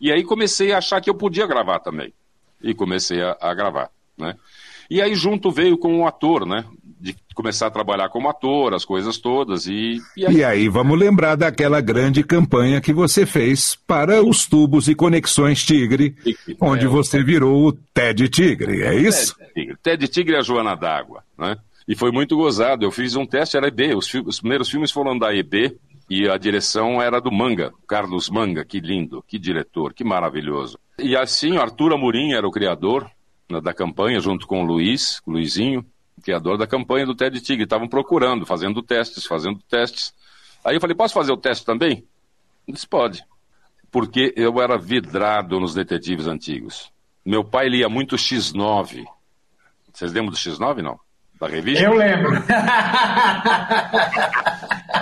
[0.00, 2.12] E aí comecei a achar que eu podia gravar também.
[2.60, 4.34] E comecei a, a gravar, né?
[4.90, 6.64] E aí junto veio com o ator, né?
[7.00, 9.66] De começar a trabalhar como ator, as coisas todas.
[9.66, 10.36] E, e, aí...
[10.36, 15.64] e aí vamos lembrar daquela grande campanha que você fez para os tubos e conexões
[15.64, 16.14] Tigre,
[16.60, 19.34] onde é, você virou o Ted Tigre, é isso?
[19.36, 21.56] Ted Tigre, Ted Tigre e a Joana d'Água, né?
[21.88, 22.84] E foi muito gozado.
[22.84, 23.96] Eu fiz um teste, era EB.
[23.96, 25.76] Os, os primeiros filmes foram da EB
[26.08, 28.64] e a direção era do Manga, Carlos Manga.
[28.64, 30.78] Que lindo, que diretor, que maravilhoso.
[30.98, 33.10] E assim, Arthur Amorim era o criador
[33.50, 35.84] né, da campanha, junto com o Luiz, o Luizinho
[36.20, 37.64] criador da campanha do TED Tigre.
[37.64, 40.14] Estavam procurando, fazendo testes, fazendo testes.
[40.64, 42.04] Aí eu falei, posso fazer o teste também?
[42.66, 43.24] Ele disse, pode.
[43.90, 46.90] Porque eu era vidrado nos detetives antigos.
[47.24, 49.04] Meu pai lia muito X9.
[49.92, 50.98] Vocês lembram do X9, não?
[51.40, 51.84] Da revista?
[51.84, 52.30] Eu lembro.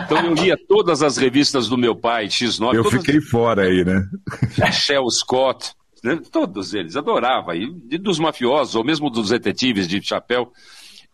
[0.04, 2.74] Então eu lia todas as revistas do meu pai, X9.
[2.74, 4.02] Eu fiquei fora aí, né?
[4.72, 6.18] Shell Scott, né?
[6.32, 7.54] todos eles, adorava.
[7.54, 10.50] E dos mafiosos, ou mesmo dos detetives de chapéu.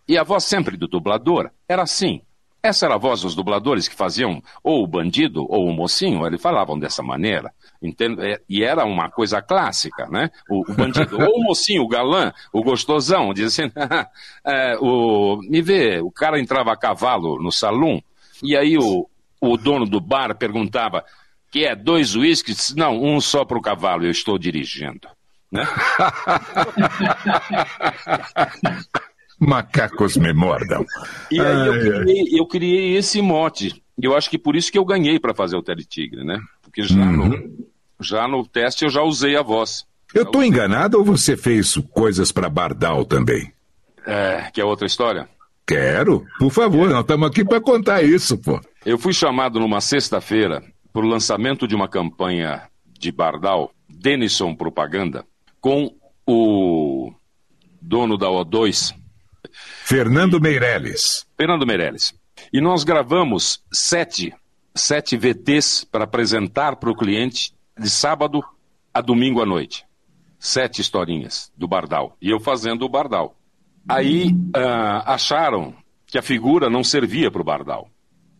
[0.06, 2.20] E a voz sempre do dublador era assim.
[2.62, 6.40] Essa era a voz dos dubladores que faziam ou o bandido ou o mocinho, eles
[6.40, 7.52] falavam dessa maneira.
[8.20, 10.30] É, e era uma coisa clássica, né?
[10.48, 13.72] O, o bandido, ou o mocinho, o galã, o gostosão, dizia assim,
[14.46, 18.02] é, o, me vê, o cara entrava a cavalo no salão,
[18.42, 19.06] e aí o,
[19.38, 21.04] o dono do bar perguntava,
[21.50, 22.74] que é dois uísques?
[22.74, 25.06] Não, um só para o cavalo, eu estou dirigindo.
[25.52, 25.66] Né?
[29.46, 30.84] Macacos me mordam.
[31.30, 33.82] E aí ai, eu, criei, eu, criei, esse mote.
[33.96, 36.40] E eu acho que por isso que eu ganhei para fazer o Teletigre, né?
[36.62, 37.28] Porque já, uhum.
[37.28, 37.66] no,
[38.00, 39.84] já no teste eu já usei a voz.
[40.14, 43.52] Eu estou enganado ou você fez coisas para Bardal também?
[44.06, 45.28] É, que é outra história?
[45.66, 48.60] Quero, por favor, nós estamos aqui para contar isso, pô.
[48.84, 52.68] Eu fui chamado numa sexta-feira para o lançamento de uma campanha
[52.98, 55.24] de Bardal, Denison Propaganda,
[55.60, 55.90] com
[56.26, 57.12] o
[57.80, 58.94] dono da O2,
[59.86, 61.26] Fernando Meirelles.
[61.36, 62.14] Fernando Meirelles.
[62.50, 64.32] E nós gravamos sete,
[64.74, 68.42] sete VTs para apresentar para o cliente de sábado
[68.94, 69.84] a domingo à noite.
[70.38, 72.16] Sete historinhas do Bardal.
[72.18, 73.36] E eu fazendo o Bardal.
[73.86, 75.74] Aí uh, acharam
[76.06, 77.86] que a figura não servia para o Bardal.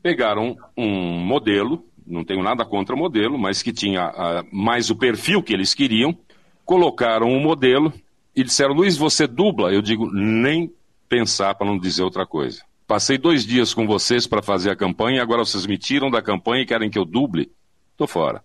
[0.02, 4.96] Pegaram um modelo, não tenho nada contra o modelo, mas que tinha uh, mais o
[4.96, 6.16] perfil que eles queriam,
[6.64, 7.92] colocaram o um modelo
[8.34, 9.74] e disseram, Luiz, você dubla?
[9.74, 10.72] Eu digo, nem
[11.14, 12.62] pensar para não dizer outra coisa.
[12.86, 16.62] Passei dois dias com vocês para fazer a campanha, agora vocês me tiram da campanha
[16.62, 17.50] e querem que eu duble?
[17.92, 18.42] Estou fora.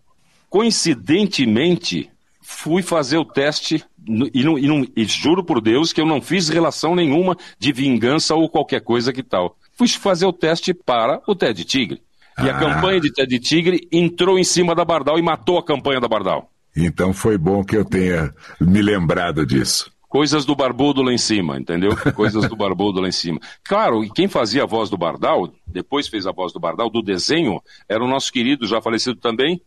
[0.50, 2.10] Coincidentemente,
[2.42, 6.22] fui fazer o teste e, não, e, não, e, juro por Deus que eu não
[6.22, 9.58] fiz relação nenhuma de vingança ou qualquer coisa que tal.
[9.76, 12.02] Fui fazer o teste para o Ted Tigre.
[12.38, 12.56] E ah.
[12.56, 16.08] a campanha de Ted Tigre entrou em cima da Bardal e matou a campanha da
[16.08, 16.50] Bardal.
[16.76, 19.92] Então foi bom que eu tenha me lembrado disso.
[20.10, 21.92] Coisas do barbudo lá em cima, entendeu?
[22.16, 23.40] Coisas do barbudo lá em cima.
[23.64, 27.04] Claro, e quem fazia a voz do Bardal, depois fez a voz do Bardal, do
[27.04, 29.62] desenho, era o nosso querido, já falecido também?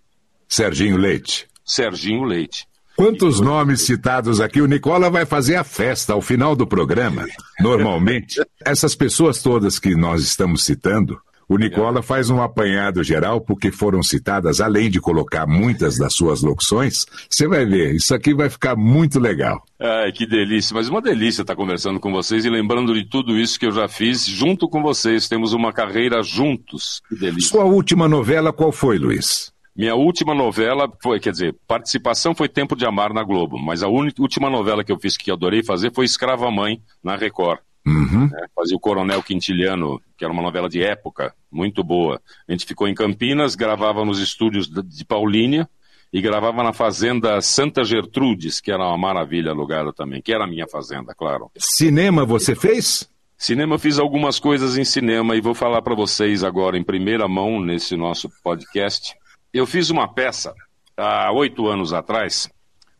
[0.49, 1.47] Serginho Leite.
[1.65, 2.67] Serginho Leite.
[2.97, 3.43] Quantos e...
[3.43, 4.61] nomes citados aqui?
[4.61, 7.25] O Nicola vai fazer a festa ao final do programa.
[7.61, 11.21] Normalmente, essas pessoas todas que nós estamos citando,
[11.53, 16.41] o Nicola faz um apanhado geral porque foram citadas, além de colocar muitas das suas
[16.41, 17.05] locuções.
[17.29, 19.63] Você vai ver, isso aqui vai ficar muito legal.
[19.79, 23.61] Ai, que delícia, mas uma delícia estar conversando com vocês e lembrando de tudo isso
[23.61, 25.29] que eu já fiz junto com vocês.
[25.29, 27.03] Temos uma carreira juntos.
[27.09, 27.51] Que delícia.
[27.51, 29.53] Sua última novela qual foi, Luiz?
[29.77, 33.89] Minha última novela foi, quer dizer, participação foi Tempo de Amar na Globo, mas a
[33.89, 37.59] última novela que eu fiz que adorei fazer foi Escrava Mãe na Record.
[37.87, 38.31] Uhum.
[38.35, 42.21] É, fazia o Coronel Quintiliano, que era uma novela de época, muito boa.
[42.49, 45.69] A gente ficou em Campinas, gravava nos estúdios de Paulínia
[46.13, 50.47] e gravava na fazenda Santa Gertrudes, que era uma maravilha alugada também, que era a
[50.47, 51.51] minha fazenda, claro.
[51.59, 53.09] Cinema você fez?
[53.37, 57.27] Cinema, eu fiz algumas coisas em cinema e vou falar para vocês agora em primeira
[57.27, 59.17] mão nesse nosso podcast.
[59.53, 60.55] Eu fiz uma peça
[60.97, 62.49] há oito anos atrás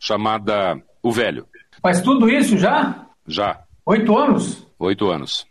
[0.01, 1.47] chamada O Velho.
[1.85, 3.07] Mas tudo isso já?
[3.25, 3.63] Já.
[3.85, 4.67] Oito anos?
[4.79, 5.47] Oito anos.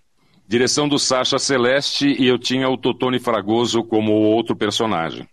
[0.47, 5.27] Direção do Sacha Celeste e eu tinha o Totone Fragoso como outro personagem.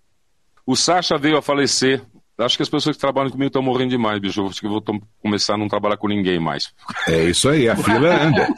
[0.66, 2.04] O Sacha veio a falecer
[2.38, 4.46] Acho que as pessoas que trabalham comigo estão morrendo demais, bicho.
[4.46, 4.84] Acho que eu vou
[5.20, 6.72] começar a não trabalhar com ninguém mais.
[7.08, 8.48] É isso aí, a fila anda.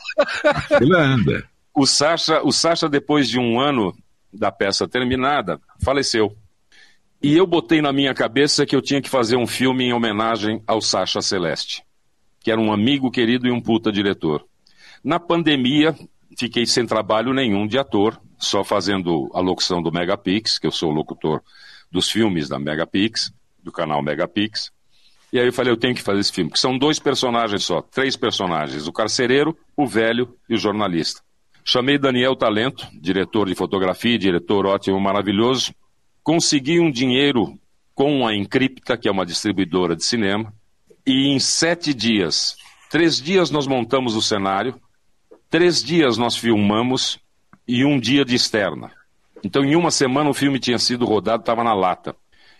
[0.44, 1.48] A fila anda.
[1.74, 3.96] O Sacha, o Sacha, depois de um ano
[4.30, 6.36] da peça terminada, faleceu.
[7.22, 10.62] E eu botei na minha cabeça que eu tinha que fazer um filme em homenagem
[10.66, 11.82] ao Sacha Celeste,
[12.40, 14.44] que era um amigo querido e um puta diretor.
[15.04, 15.94] Na pandemia,
[16.38, 20.90] fiquei sem trabalho nenhum de ator, só fazendo a locução do Megapix, que eu sou
[20.90, 21.42] o locutor
[21.90, 23.32] dos filmes da Megapix
[23.62, 24.70] do canal Megapix.
[25.32, 27.80] E aí eu falei, eu tenho que fazer esse filme, que são dois personagens só,
[27.82, 31.22] três personagens, o carcereiro, o velho e o jornalista.
[31.64, 35.72] Chamei Daniel Talento, diretor de fotografia, diretor ótimo, maravilhoso.
[36.22, 37.56] Consegui um dinheiro
[37.94, 40.52] com a Encripta, que é uma distribuidora de cinema,
[41.06, 42.56] e em sete dias,
[42.90, 44.80] três dias nós montamos o cenário,
[45.48, 47.18] três dias nós filmamos
[47.66, 48.90] e um dia de externa.
[49.42, 52.14] Então, em uma semana o filme tinha sido rodado, estava na lata.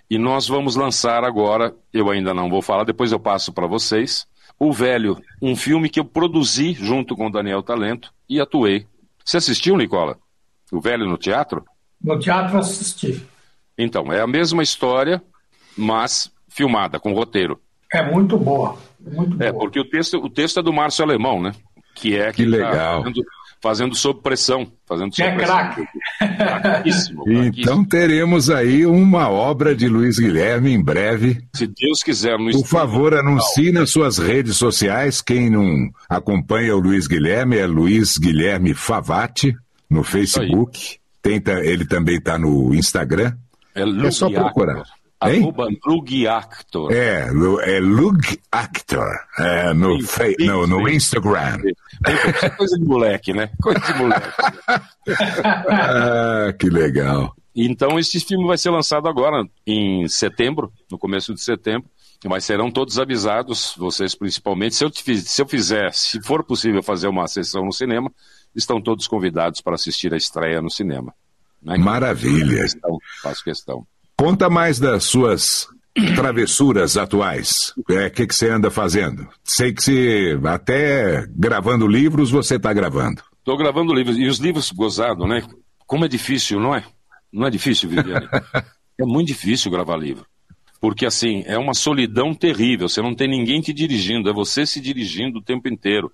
[0.09, 4.27] E nós vamos lançar agora, eu ainda não vou falar, depois eu passo para vocês,
[4.63, 8.87] O Velho, um filme que eu produzi junto com o Daniel Talento e atuei.
[9.25, 10.19] Você assistiu, Nicola?
[10.71, 11.65] O Velho no teatro?
[12.03, 13.27] No teatro assisti.
[13.79, 15.23] Então, é a mesma história,
[15.77, 17.59] mas filmada, com roteiro.
[17.93, 18.77] É muito boa.
[19.01, 19.65] Muito é, boa.
[19.65, 21.53] porque o texto, o texto é do Márcio Alemão, né?
[21.95, 23.05] Que é que, que tá legal.
[23.05, 23.11] Tá
[23.61, 24.67] fazendo sob pressão.
[24.87, 25.87] Fazendo que é craque.
[27.57, 31.39] Então teremos aí uma obra de Luiz Guilherme em breve.
[31.55, 32.39] Se Deus quiser.
[32.39, 35.21] No Por favor, anuncie nas suas redes sociais.
[35.21, 39.55] Quem não acompanha o Luiz Guilherme é Luiz Guilherme Favati
[39.89, 40.99] no Facebook.
[41.23, 43.35] Tenta, ele também está no Instagram.
[43.75, 44.83] É, é só procurar.
[45.21, 46.91] Arroba Lug Actor.
[46.93, 47.29] É,
[47.65, 49.21] é Lug Actor.
[49.39, 51.59] É, no, sim, sim, no, no Instagram.
[52.43, 53.51] É coisa de moleque, né?
[53.63, 54.29] Coisa de moleque.
[55.69, 57.37] ah, que legal.
[57.55, 61.89] Então, esse filme vai ser lançado agora, em setembro, no começo de setembro.
[62.25, 64.75] Mas serão todos avisados, vocês principalmente.
[64.75, 68.13] Se eu, se eu fizer, se for possível fazer uma sessão no cinema,
[68.55, 71.15] estão todos convidados para assistir a estreia no cinema.
[71.63, 71.77] Né?
[71.79, 72.63] Maravilha.
[72.63, 72.99] Faço questão.
[73.23, 73.87] Faço questão.
[74.21, 75.67] Conta mais das suas
[76.15, 77.73] travessuras atuais.
[77.89, 79.27] O é, que, que você anda fazendo?
[79.43, 83.23] Sei que se até gravando livros você está gravando.
[83.39, 84.19] Estou gravando livros.
[84.19, 85.43] E os livros gozado, né?
[85.87, 86.85] Como é difícil, não é?
[87.33, 88.29] Não é difícil, Viviane?
[89.01, 90.27] é muito difícil gravar livro.
[90.83, 92.91] Porque, assim, é uma solidão terrível.
[92.91, 96.13] Você não tem ninguém te dirigindo, é você se dirigindo o tempo inteiro.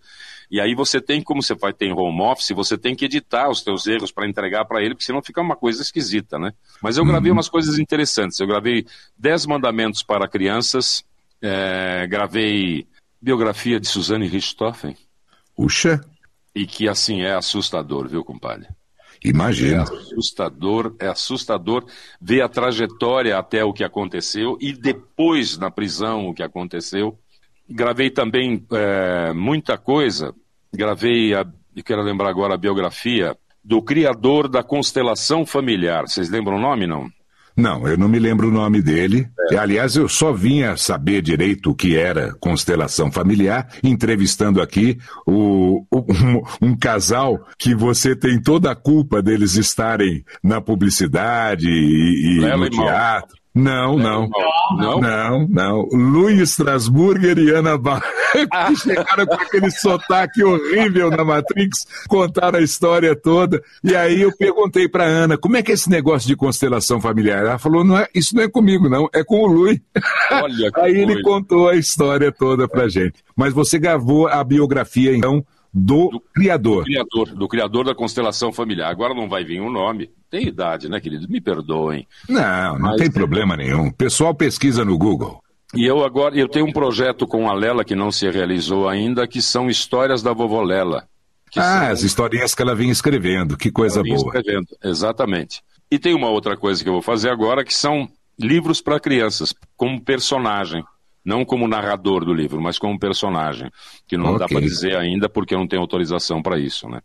[0.51, 3.63] E aí você tem, como você vai ter home office, você tem que editar os
[3.63, 6.53] teus erros para entregar para ele, porque senão fica uma coisa esquisita, né?
[6.83, 7.37] Mas eu gravei uhum.
[7.37, 8.39] umas coisas interessantes.
[8.39, 8.87] Eu gravei
[9.19, 11.05] 10 mandamentos para crianças,
[11.43, 12.87] é, gravei
[13.21, 14.97] biografia de Suzane Richthofen.
[15.57, 16.01] Puxa!
[16.55, 18.69] E que, assim, é assustador, viu, compadre?
[19.25, 19.79] Imagina.
[19.79, 21.85] É assustador, é assustador
[22.21, 27.19] ver a trajetória até o que aconteceu e depois na prisão o que aconteceu.
[27.69, 30.35] Gravei também é, muita coisa.
[30.73, 31.45] Gravei, a,
[31.75, 36.07] eu quero lembrar agora a biografia do criador da constelação familiar.
[36.07, 37.11] Vocês lembram o nome, não?
[37.57, 39.27] Não, eu não me lembro o nome dele.
[39.51, 39.57] É.
[39.57, 46.05] Aliás, eu só vinha saber direito o que era constelação familiar, entrevistando aqui o, o
[46.61, 52.57] um, um, casal que você tem toda a culpa deles estarem na publicidade e, e
[52.57, 53.37] no teatro.
[53.57, 54.29] Não, não.
[54.77, 55.89] Não, não, não.
[55.91, 58.05] Luiz Strasburger e Ana Barra,
[58.69, 63.63] que chegaram com aquele sotaque horrível na Matrix, contaram a história toda.
[63.83, 67.47] E aí eu perguntei para Ana, como é que é esse negócio de constelação familiar?
[67.47, 69.81] Ela falou, não é, isso não é comigo, não, é com o Luiz.
[70.31, 73.25] Olha aí ele contou a história toda pra gente.
[73.35, 75.43] Mas você gravou a biografia, então,
[75.79, 76.79] do, do, criador.
[76.79, 78.91] Do criador, do criador da constelação familiar.
[78.91, 80.11] Agora não vai vir o um nome.
[80.31, 81.29] Tem idade, né, querido?
[81.29, 82.09] Me perdoem.
[82.27, 82.97] Não, não Mas...
[82.97, 83.89] tem problema nenhum.
[83.89, 85.43] O pessoal pesquisa no Google.
[85.75, 89.27] E eu agora eu tenho um projeto com a Lela que não se realizou ainda,
[89.27, 91.07] que são histórias da vovó Lela.
[91.55, 91.87] Ah, são...
[91.89, 94.17] as historinhas que ela vinha escrevendo, que coisa boa.
[94.17, 95.61] Escrevendo, exatamente.
[95.91, 98.09] E tem uma outra coisa que eu vou fazer agora, que são
[98.39, 100.83] livros para crianças, como personagem
[101.27, 103.69] não como narrador do livro, mas como personagem,
[104.07, 104.39] que não okay.
[104.39, 107.01] dá para dizer ainda porque eu não tenho autorização para isso, né?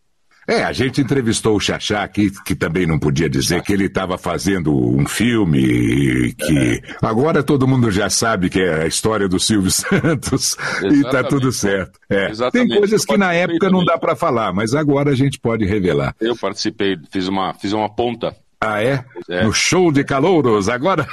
[0.47, 4.17] É, a gente entrevistou o Xaxá aqui, que também não podia dizer que ele estava
[4.17, 9.69] fazendo um filme que agora todo mundo já sabe que é a história do Silvio
[9.71, 11.99] Santos e tá tudo certo.
[12.09, 12.31] É.
[12.51, 16.15] Tem coisas que na época não dá para falar, mas agora a gente pode revelar.
[16.19, 19.03] Eu participei, fiz uma, fiz uma ponta ah, é?
[19.27, 19.43] é?
[19.43, 21.07] No show de calouros, agora?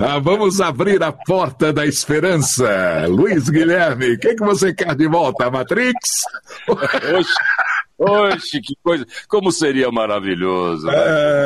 [0.00, 3.06] ah, vamos abrir a porta da esperança.
[3.08, 6.22] Luiz Guilherme, o que, que você quer de volta, Matrix?
[6.68, 7.32] Oxe.
[8.02, 9.06] Oxe, que coisa.
[9.28, 10.86] Como seria maravilhoso.
[10.86, 10.94] Né?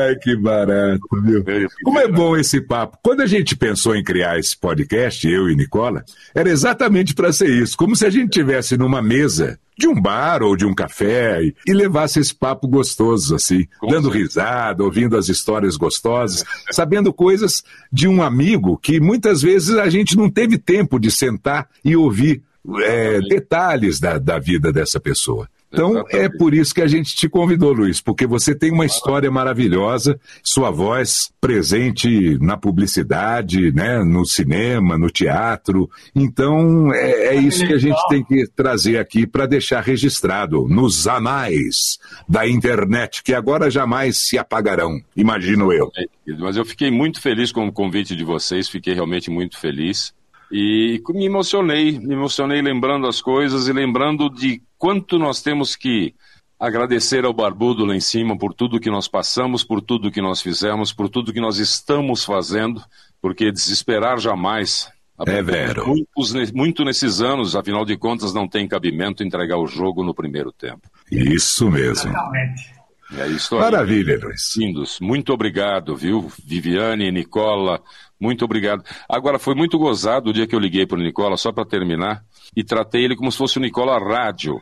[0.09, 1.45] Ai, que barato, viu?
[1.85, 2.99] Como é bom esse papo.
[3.03, 6.05] Quando a gente pensou em criar esse podcast, eu e Nicola,
[6.35, 7.77] era exatamente para ser isso.
[7.77, 11.55] Como se a gente tivesse numa mesa de um bar ou de um café e,
[11.67, 14.25] e levasse esse papo gostoso, assim, Com dando certeza.
[14.25, 20.17] risada, ouvindo as histórias gostosas, sabendo coisas de um amigo que muitas vezes a gente
[20.17, 22.43] não teve tempo de sentar e ouvir
[22.83, 25.49] é, detalhes da, da vida dessa pessoa.
[25.77, 26.17] Então Exatamente.
[26.17, 30.19] é por isso que a gente te convidou, Luiz, porque você tem uma história maravilhosa,
[30.43, 35.91] sua voz presente na publicidade, né, no cinema, no teatro.
[36.15, 41.07] Então é, é isso que a gente tem que trazer aqui para deixar registrado nos
[41.07, 45.93] anais da internet, que agora jamais se apagarão, imagino eu.
[46.39, 50.15] Mas eu fiquei muito feliz com o convite de vocês, fiquei realmente muito feliz.
[50.51, 56.15] E me emocionei, me emocionei lembrando as coisas e lembrando de quanto nós temos que
[56.59, 60.41] agradecer ao Barbudo lá em cima por tudo que nós passamos, por tudo que nós
[60.41, 62.83] fizemos, por tudo que nós estamos fazendo,
[63.21, 64.91] porque desesperar jamais.
[65.27, 65.87] É vero.
[65.87, 70.53] Muitos, muito nesses anos, afinal de contas, não tem cabimento entregar o jogo no primeiro
[70.53, 70.91] tempo.
[71.11, 72.13] Isso mesmo.
[73.17, 74.57] É isso Maravilha, Luiz.
[74.57, 74.99] Lindos.
[75.01, 76.31] Muito obrigado, viu?
[76.45, 77.81] Viviane, Nicola,
[78.21, 78.83] muito obrigado.
[79.09, 82.23] Agora, foi muito gozado o dia que eu liguei para o Nicola, só para terminar,
[82.57, 84.61] e tratei ele como se fosse o Nicola Rádio.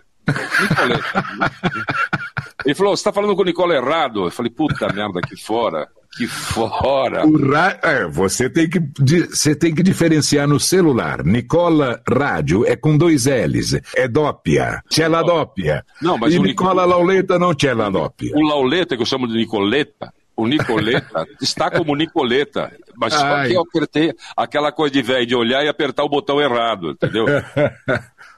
[2.64, 4.24] ele falou: Você está falando com o Nicola errado?
[4.24, 5.86] Eu falei: Puta merda, aqui fora.
[6.16, 7.24] Que fora.
[7.24, 7.78] Ra...
[7.82, 8.80] É, você, tem que,
[9.28, 11.24] você tem que diferenciar no celular.
[11.24, 13.80] Nicola Rádio é com dois L's.
[13.96, 14.80] É dópia.
[14.88, 15.84] Celadópia.
[16.00, 16.94] Não, mas e o Nicola Nic...
[16.94, 18.30] Lauleta não Celadópia.
[18.34, 23.54] O Lauleta, que eu chamo de Nicoleta, o Nicoleta está como Nicoleta, mas só que
[23.54, 27.26] eu apertei aquela coisa de velho de olhar e apertar o botão errado, entendeu?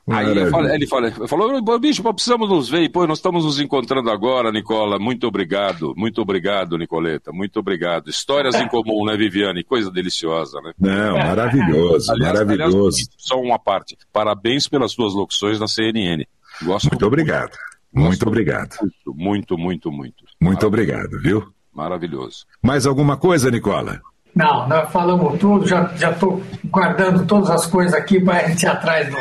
[0.08, 4.08] Aí ele, fala, ele, falou, bicho, precisamos nos ver, e pô, nós estamos nos encontrando
[4.08, 8.08] agora, Nicola, muito obrigado, muito obrigado, Nicoleta, muito obrigado.
[8.08, 9.64] Histórias em comum, né, Viviane?
[9.64, 10.72] Coisa deliciosa, né?
[10.78, 12.76] Não, maravilhoso, aliás, maravilhoso.
[12.76, 16.24] Aliás, só uma parte, parabéns pelas suas locuções na CNN.
[16.62, 17.56] Gosto muito obrigado,
[17.92, 18.76] muito obrigado.
[19.04, 20.24] Muito, muito, muito, muito.
[20.40, 21.55] Muito obrigado, viu?
[21.76, 22.46] Maravilhoso.
[22.62, 24.00] Mais alguma coisa, Nicola?
[24.34, 28.66] Não, nós falamos tudo, já estou guardando todas as coisas aqui para a gente ir
[28.66, 29.16] atrás do.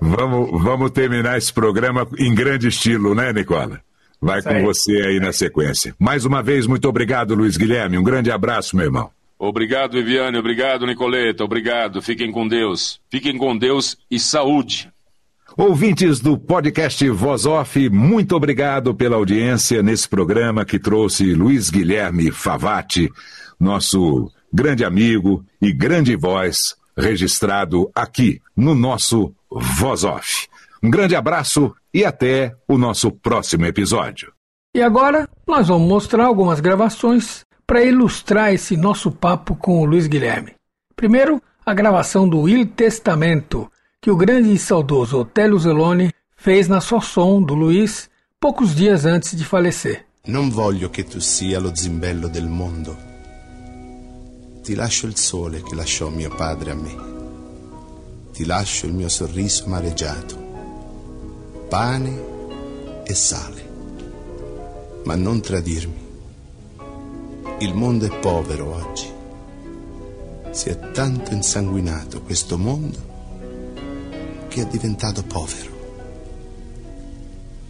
[0.00, 3.80] vamos, vamos terminar esse programa em grande estilo, né, Nicola?
[4.20, 4.62] Vai Isso com aí.
[4.62, 5.94] você aí na sequência.
[5.98, 7.98] Mais uma vez, muito obrigado, Luiz Guilherme.
[7.98, 9.10] Um grande abraço, meu irmão.
[9.38, 10.38] Obrigado, Viviane.
[10.38, 11.42] Obrigado, Nicoleta.
[11.42, 12.00] Obrigado.
[12.00, 13.00] Fiquem com Deus.
[13.10, 14.90] Fiquem com Deus e saúde.
[15.56, 22.30] Ouvintes do podcast Voz Off, muito obrigado pela audiência nesse programa que trouxe Luiz Guilherme
[22.30, 23.12] Favati,
[23.60, 30.48] nosso grande amigo e grande voz, registrado aqui no nosso Voz Off.
[30.82, 34.32] Um grande abraço e até o nosso próximo episódio.
[34.74, 40.06] E agora nós vamos mostrar algumas gravações para ilustrar esse nosso papo com o Luiz
[40.06, 40.54] Guilherme.
[40.96, 43.70] Primeiro, a gravação do Il Testamento
[44.02, 49.06] que o grande e saudoso Otelo Zeloni fez na sua som do Luiz poucos dias
[49.06, 50.04] antes de falecer.
[50.26, 52.96] Non voglio che tu sia lo zimbello del mondo.
[54.64, 56.96] Ti lascio il sole che lasciò mio padre a me.
[58.32, 60.36] Ti lascio il mio sorriso amareggiato.
[61.68, 62.22] Pane
[63.04, 63.70] e sale.
[65.04, 66.00] Ma non tradirmi.
[67.60, 69.08] Il mondo è povero oggi.
[70.50, 73.10] Si è tanto insanguinato questo mondo
[74.52, 75.70] che è diventato povero.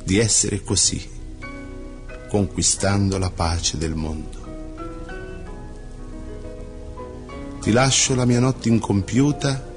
[0.03, 1.09] Di essere così,
[2.29, 4.41] conquistando la pace del mondo.
[7.61, 9.71] Ti lascio la mia notte incompiuta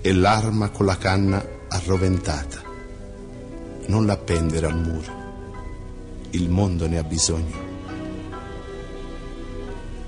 [0.00, 2.62] e l'arma con la canna arroventata.
[3.88, 5.12] Non l'appendere al muro.
[6.30, 7.66] Il mondo ne ha bisogno.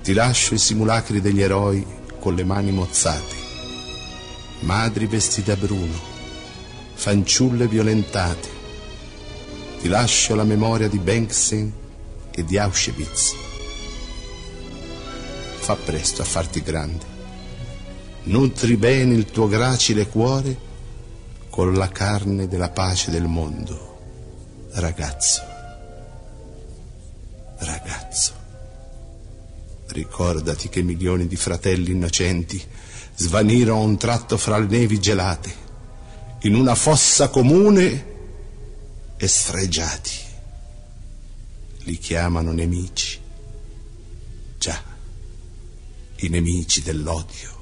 [0.01, 1.85] Ti lascio i simulacri degli eroi
[2.19, 3.40] con le mani mozzate
[4.61, 5.99] madri vestite a bruno,
[6.93, 8.59] fanciulle violentate.
[9.79, 11.73] Ti lascio la memoria di Bengtsen
[12.31, 13.35] e di Auschwitz.
[15.57, 17.05] Fa presto a farti grande.
[18.23, 20.69] Nutri bene il tuo gracile cuore
[21.49, 23.89] con la carne della pace del mondo.
[24.73, 25.41] Ragazzo,
[27.57, 28.33] ragazzo,
[29.87, 32.63] ricordati che milioni di fratelli innocenti
[33.15, 35.53] svanirono a un tratto fra le nevi gelate,
[36.41, 38.05] in una fossa comune
[39.17, 40.11] e sfregiati.
[41.83, 43.19] Li chiamano nemici.
[44.57, 44.81] Già,
[46.17, 47.59] i nemici dell'odio.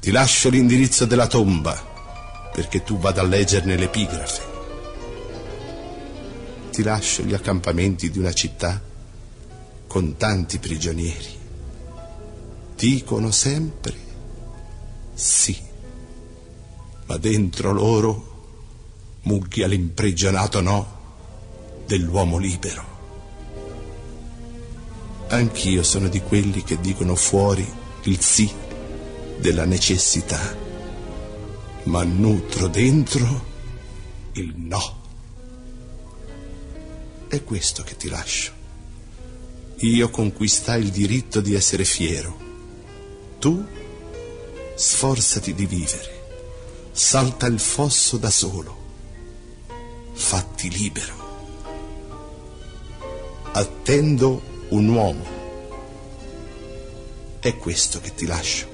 [0.00, 1.90] Ti lascio l'indirizzo della tomba
[2.52, 4.42] perché tu vada a leggerne l'epigrafe.
[6.70, 8.80] Ti lascio gli accampamenti di una città
[9.86, 11.41] con tanti prigionieri.
[12.76, 13.94] Dicono sempre
[15.14, 15.56] sì,
[17.06, 18.30] ma dentro loro
[19.22, 21.00] mugghia l'imprigionato no
[21.86, 22.90] dell'uomo libero.
[25.28, 27.66] Anch'io sono di quelli che dicono fuori
[28.04, 28.50] il sì
[29.38, 30.62] della necessità
[31.84, 33.50] ma nutro dentro
[34.32, 35.00] il no.
[37.28, 38.52] È questo che ti lascio.
[39.78, 42.50] Io conquistai il diritto di essere fiero.
[43.42, 43.66] Tu
[44.76, 46.10] sforzati di vivere.
[46.92, 48.76] Salta il fosso da solo.
[50.12, 51.14] Fatti libero.
[53.50, 55.24] Attendo un uomo.
[57.40, 58.68] È questo che ti lascio.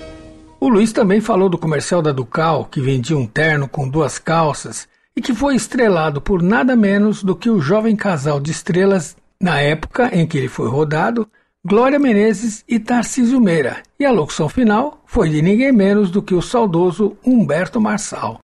[0.58, 4.86] O Luiz também falou do comercial da Ducal, que vendia um terno com duas calças
[5.16, 9.62] e que foi estrelado por nada menos do que o jovem casal de estrelas na
[9.62, 11.26] época em que ele foi rodado,
[11.68, 13.82] Glória Menezes e Tarcísio Meira.
[14.00, 18.38] E a locução final foi de ninguém menos do que o saudoso Humberto Marçal.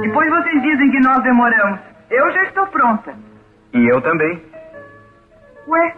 [0.00, 1.78] Depois vocês dizem que nós demoramos.
[2.08, 3.14] Eu já estou pronta.
[3.74, 4.42] E eu também.
[5.68, 5.94] Ué,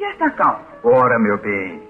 [0.00, 0.64] e esta calça?
[0.82, 1.80] Ora, meu bem,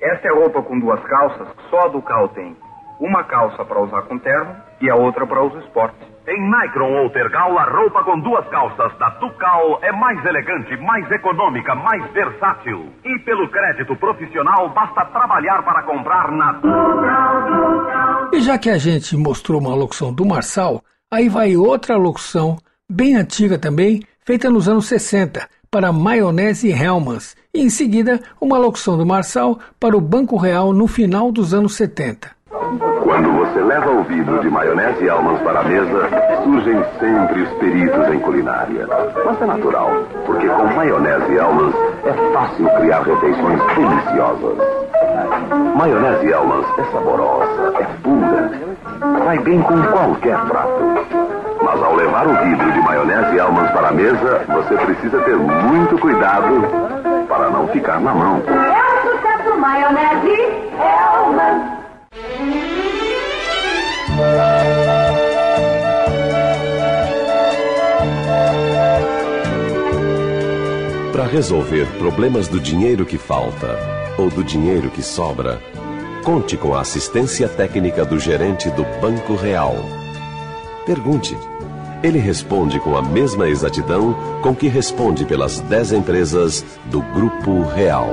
[0.00, 2.56] esta é roupa com duas calças, só a Ducal tem.
[3.00, 5.96] Uma calça para usar com terno e a outra para uso esporte.
[6.26, 11.10] Em Micron ou Tergal, a roupa com duas calças da Ducal é mais elegante, mais
[11.10, 12.92] econômica, mais versátil.
[13.04, 18.30] E pelo crédito profissional, basta trabalhar para comprar na Ducal.
[18.34, 22.58] E já que a gente mostrou uma locução do Marçal, aí vai outra locução,
[22.90, 28.98] bem antiga também, feita nos anos 60, para Maionese Hellmann's e em seguida uma locução
[28.98, 32.37] do Marçal para o Banco Real no final dos anos 70.
[32.50, 36.08] Quando você leva o vidro de maionese e almas para a mesa,
[36.42, 38.86] surgem sempre os peritos em culinária.
[39.22, 39.90] Mas é natural,
[40.24, 41.74] porque com maionese e almas
[42.06, 44.58] é fácil criar refeições deliciosas.
[45.76, 48.50] Maionese e almas é saborosa, é pura,
[49.24, 50.80] vai bem com qualquer prato.
[51.62, 55.36] Mas ao levar o vidro de maionese e almas para a mesa, você precisa ter
[55.36, 56.64] muito cuidado
[57.28, 58.42] para não ficar na mão.
[58.46, 61.77] É o sucesso maionese Hellman.
[71.12, 73.76] Para resolver problemas do dinheiro que falta
[74.16, 75.60] ou do dinheiro que sobra,
[76.24, 79.76] conte com a assistência técnica do gerente do Banco Real.
[80.86, 81.36] Pergunte.
[82.02, 88.10] Ele responde com a mesma exatidão com que responde pelas 10 empresas do Grupo Real.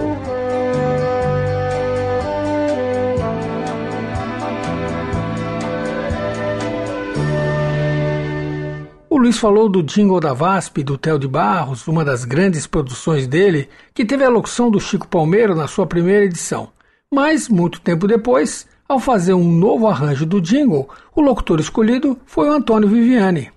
[9.26, 13.68] Luiz falou do jingle da VASP do Theo de Barros, uma das grandes produções dele,
[13.92, 16.70] que teve a locução do Chico Palmeiro na sua primeira edição.
[17.12, 22.48] Mas, muito tempo depois, ao fazer um novo arranjo do jingle, o locutor escolhido foi
[22.48, 23.50] o Antônio Viviani.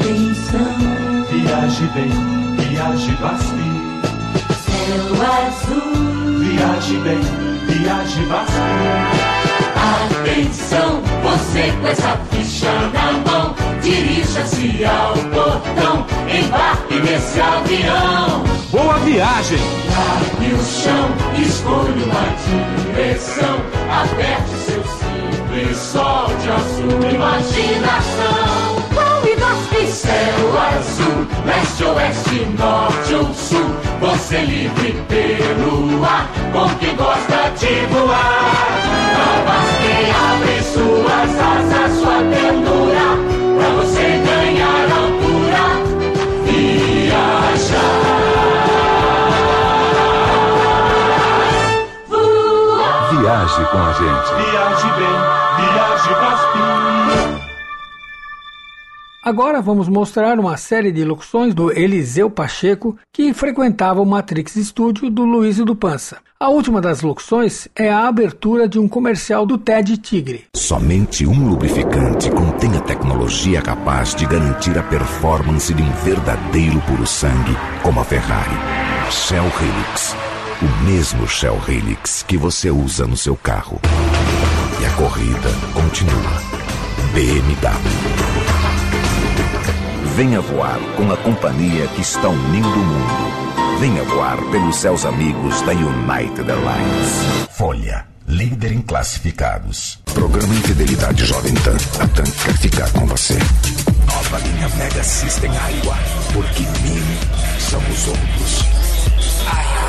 [0.00, 0.66] Atenção,
[1.30, 3.54] Viaje bem, viaje VASP.
[4.64, 5.14] céu
[5.46, 6.38] azul.
[6.40, 7.20] Viaje bem,
[7.68, 9.30] viaje VASP.
[9.80, 12.16] Atenção, você com essa
[12.60, 18.44] ficha na mão, dirija-se ao portão, embarque nesse avião.
[18.70, 19.58] Boa viagem!
[19.90, 21.10] Largue o chão,
[21.42, 23.56] escolha uma direção,
[23.90, 28.69] aperte seu cinto e solte a sua imaginação.
[29.90, 37.86] Céu azul, leste, oeste, norte ou sul, você livre pelo ar, com quem gosta de
[37.86, 38.70] voar.
[39.16, 39.84] A VASP
[40.30, 43.08] abre suas asas, sua ternura,
[43.58, 45.64] pra você ganhar altura,
[46.44, 47.50] viajar.
[52.06, 53.10] Voar.
[53.10, 54.30] Viaje com a gente.
[54.50, 55.18] Viaje bem,
[55.56, 57.39] viaje VASP.
[59.22, 65.10] Agora vamos mostrar uma série de locuções do Eliseu Pacheco, que frequentava o Matrix Studio
[65.10, 66.16] do Luiz do Pança.
[66.38, 70.46] A última das locuções é a abertura de um comercial do Ted Tigre.
[70.56, 77.06] Somente um lubrificante contém a tecnologia capaz de garantir a performance de um verdadeiro puro
[77.06, 78.56] sangue, como a Ferrari.
[79.10, 80.16] Shell Helix.
[80.62, 83.78] O mesmo Shell Helix que você usa no seu carro.
[84.80, 86.60] E a corrida continua.
[87.12, 88.49] BMW.
[90.20, 93.78] Venha voar com a companhia que está unindo o mundo.
[93.80, 97.48] Venha voar pelos seus amigos da United Airlines.
[97.52, 99.98] Folha, líder em classificados.
[100.12, 101.76] Programa em Fidelidade Jovem Tan.
[101.98, 103.38] A TAM quer ficar com você.
[104.06, 105.96] Nova linha Mega System Água.
[106.34, 107.02] Porque mil
[107.58, 109.79] são os outros.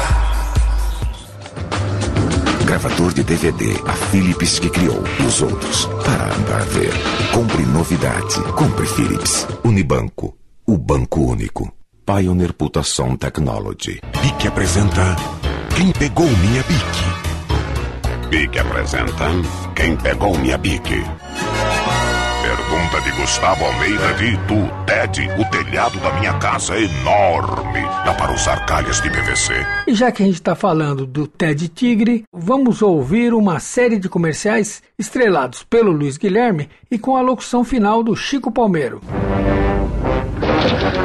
[2.71, 5.03] Gravador de DVD, a Philips que criou.
[5.27, 6.93] Os outros para ver.
[7.33, 8.41] Compre novidade.
[8.55, 9.45] Compre Philips.
[9.65, 10.37] Unibanco.
[10.65, 11.69] O Banco Único.
[12.05, 13.99] Pioneer Putação Technology.
[14.21, 15.17] BIC apresenta
[15.75, 18.29] Quem Pegou Minha BIC.
[18.29, 19.25] BIC apresenta
[19.75, 21.03] Quem Pegou Minha BIC.
[22.71, 24.55] Pergunta de Gustavo Almeida de Itu.
[24.85, 27.81] Ted, o telhado da minha casa é enorme.
[28.05, 29.53] Dá para usar calhas de PVC.
[29.85, 34.07] E já que a gente está falando do Ted Tigre, vamos ouvir uma série de
[34.07, 39.01] comerciais estrelados pelo Luiz Guilherme e com a locução final do Chico Palmeiro.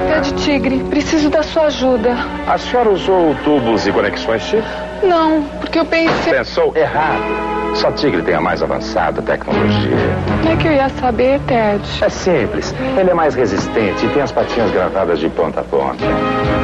[0.06, 2.14] Ted Tigre, preciso da sua ajuda.
[2.46, 4.62] A senhora usou tubos e conexões chip?
[5.02, 6.32] Não, porque eu pensei.
[6.32, 7.55] Pensou errado.
[7.74, 9.96] Só Tigre tem a mais avançada tecnologia.
[10.42, 11.82] Como é que eu ia saber, Ted?
[12.02, 12.74] É simples.
[12.98, 16.04] Ele é mais resistente e tem as patinhas gravadas de ponta a ponta.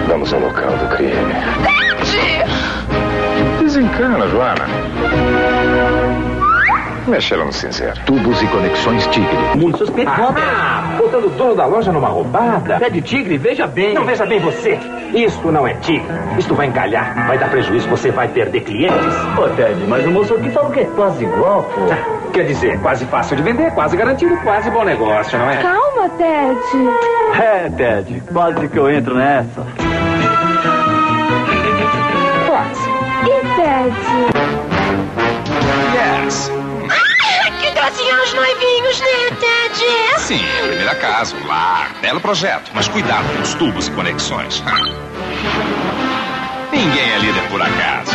[0.09, 1.35] Vamos ao local do crime.
[2.05, 2.43] Ted!
[3.61, 6.22] Desencana, Joana.
[7.07, 7.95] Mexeram no cinzeiro.
[8.07, 9.37] Tubos e conexões Tigre.
[9.57, 10.11] Muito suspeito.
[10.11, 12.79] Ah, botando o dono da loja numa roubada.
[12.79, 13.95] Pé de tigre, veja bem.
[13.95, 14.79] Não, veja bem você.
[15.13, 16.07] Isto não é tigre.
[16.39, 19.15] Isto vai encalhar, vai dar prejuízo, você vai perder clientes.
[19.37, 21.81] Ô, Ted, mas o moço aqui falou que é quase igual, pô.
[21.93, 25.57] Ah, quer dizer, quase fácil de vender, quase garantido, quase bom negócio, não é?
[25.57, 26.61] Calma, Ted.
[27.41, 29.67] É, Ted, quase que eu entro nessa.
[32.47, 32.91] Quase.
[33.25, 33.97] E Ted?
[35.95, 36.62] Yes.
[39.01, 40.21] Né, Ted?
[40.21, 42.71] Sim, a primeira casa, um lar, belo projeto.
[42.75, 44.63] Mas cuidado com os tubos e conexões.
[46.71, 48.13] Ninguém é líder por acaso.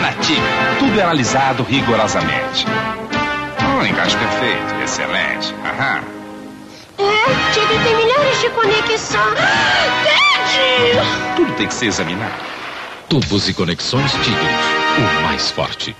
[0.00, 0.40] Na TIC,
[0.78, 2.66] tudo é analisado rigorosamente.
[3.62, 5.54] Um encaixe perfeito, excelente.
[5.64, 6.02] Aham.
[6.98, 9.34] É, Tigre tem milhares de conexão.
[9.34, 11.36] Ted!
[11.36, 12.32] Tudo tem que ser examinado.
[13.08, 14.54] Tubos e conexões Tigre.
[14.98, 15.94] O mais forte.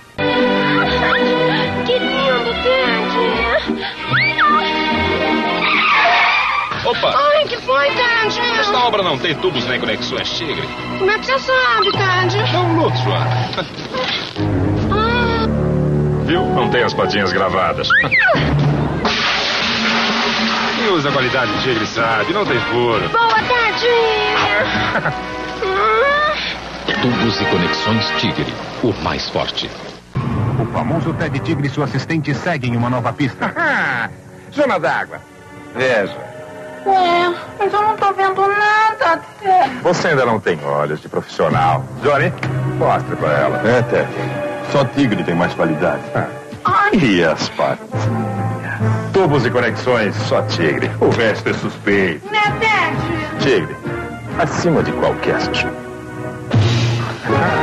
[8.67, 10.67] Esta obra não tem tubos nem conexões Tigre.
[10.99, 12.51] Como é que você sabe, Ted?
[12.51, 13.49] Dá um luto, Joana.
[14.91, 15.47] Ah,
[16.25, 16.45] Viu?
[16.47, 17.87] Não tem as patinhas gravadas.
[20.75, 23.07] Quem usa a qualidade de Tigre sabe, não tem furo.
[23.07, 23.87] boa, Ted!
[27.01, 28.53] Tubos e conexões Tigre.
[28.83, 29.71] O mais forte.
[30.61, 33.49] O famoso Ted Tigre e seu assistente seguem uma nova pista.
[34.53, 35.21] Zona d'água.
[35.73, 36.26] Veja.
[36.85, 39.79] Ué, mas eu não tô vendo nada, Ted.
[39.81, 41.83] Você ainda não tem olhos de profissional.
[42.01, 42.31] Johnny,
[42.77, 43.57] mostre pra ela.
[43.67, 44.07] É, Ted.
[44.71, 46.01] Só Tigre tem mais qualidade.
[46.93, 47.87] E as patas?
[49.13, 50.91] Tubos e conexões, só Tigre.
[50.99, 52.25] O resto é suspeito.
[52.31, 53.43] Né, Ted?
[53.43, 53.75] Tigre,
[54.39, 55.87] acima de qualquer suspeito.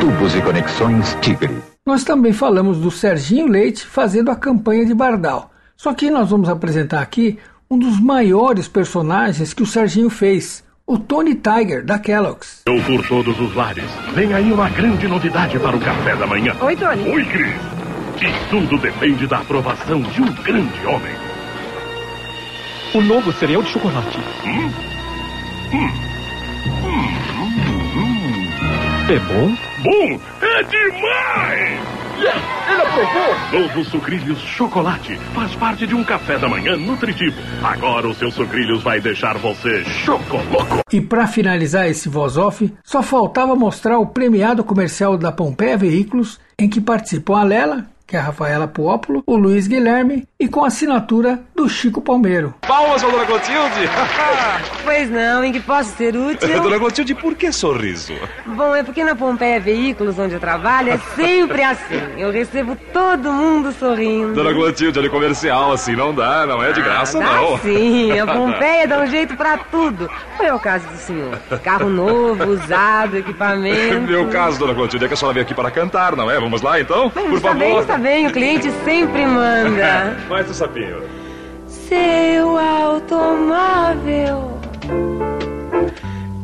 [0.01, 1.63] Tubos e conexões Tigre.
[1.87, 5.51] Nós também falamos do Serginho Leite fazendo a campanha de Bardal.
[5.77, 7.39] Só que nós vamos apresentar aqui
[7.75, 12.63] um dos maiores personagens que o Serginho fez, o Tony Tiger da Kellogg's.
[12.67, 13.85] Eu por todos os lares.
[14.15, 16.55] Vem aí uma grande novidade para o café da manhã.
[16.61, 17.11] Oi, Tony.
[17.11, 17.57] Oi, Cris.
[18.23, 21.17] E tudo depende da aprovação de um grande homem.
[22.95, 24.19] O novo cereal de chocolate.
[24.47, 24.71] Hum?
[25.75, 26.05] Hum.
[29.11, 29.57] É bom?
[29.83, 31.94] Bom, é demais!
[32.19, 33.61] Ele aprovou!
[33.61, 37.41] Novo Sucrilhos Chocolate faz parte de um café da manhã nutritivo.
[37.63, 40.81] Agora o seu Sucrilhos vai deixar você chocoloco.
[40.93, 46.41] E para finalizar esse voz off, só faltava mostrar o premiado comercial da Pompeia Veículos,
[46.59, 50.65] em que participam a Lela, que é a Rafaela Puópolo, o Luiz Guilherme e com
[50.65, 52.55] assinatura do Chico Palmeiro.
[52.67, 53.89] Palmas pra Dona Clotilde!
[54.85, 56.49] pois não, em que posso ser útil?
[56.63, 58.13] Dona Clotilde, por que sorriso?
[58.47, 62.01] Bom, é porque na Pompeia Veículos, onde eu trabalho, é sempre assim.
[62.19, 64.35] Eu recebo todo mundo sorrindo.
[64.35, 67.59] Dona Clotilde, olha comercial assim não dá, não é de graça ah, dá não.
[67.59, 70.11] sim, a Pompeia dá um jeito pra tudo.
[70.37, 71.39] Foi o caso do senhor.
[71.63, 74.01] Carro novo, usado, equipamento.
[74.03, 76.39] Meu caso, Dona Clotilde, é que a senhora veio aqui para cantar, não é?
[76.39, 77.11] Vamos lá então?
[77.15, 77.59] Mas por favor.
[77.59, 80.17] bem, está bem, o cliente sempre manda.
[80.29, 81.03] Mais um sapinho.
[81.69, 84.59] Seu automóvel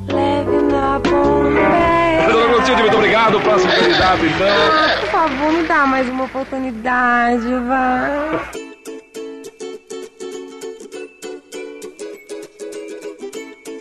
[0.09, 2.29] leve na Pompeia.
[2.31, 3.41] Dona Clotilde, muito obrigado.
[3.41, 5.01] Próximo candidato, então.
[5.01, 8.51] Por favor, me dá mais uma oportunidade, vá.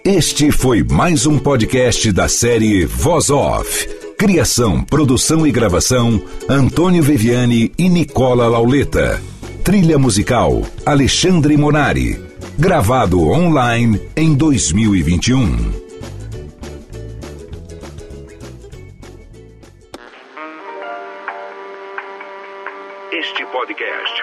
[0.03, 3.98] Este foi mais um podcast da série Voz Off.
[4.19, 9.21] Criação, produção e gravação: Antônio Viviane e Nicola Lauleta.
[9.63, 12.19] Trilha musical: Alexandre Monari.
[12.57, 15.88] Gravado online em 2021.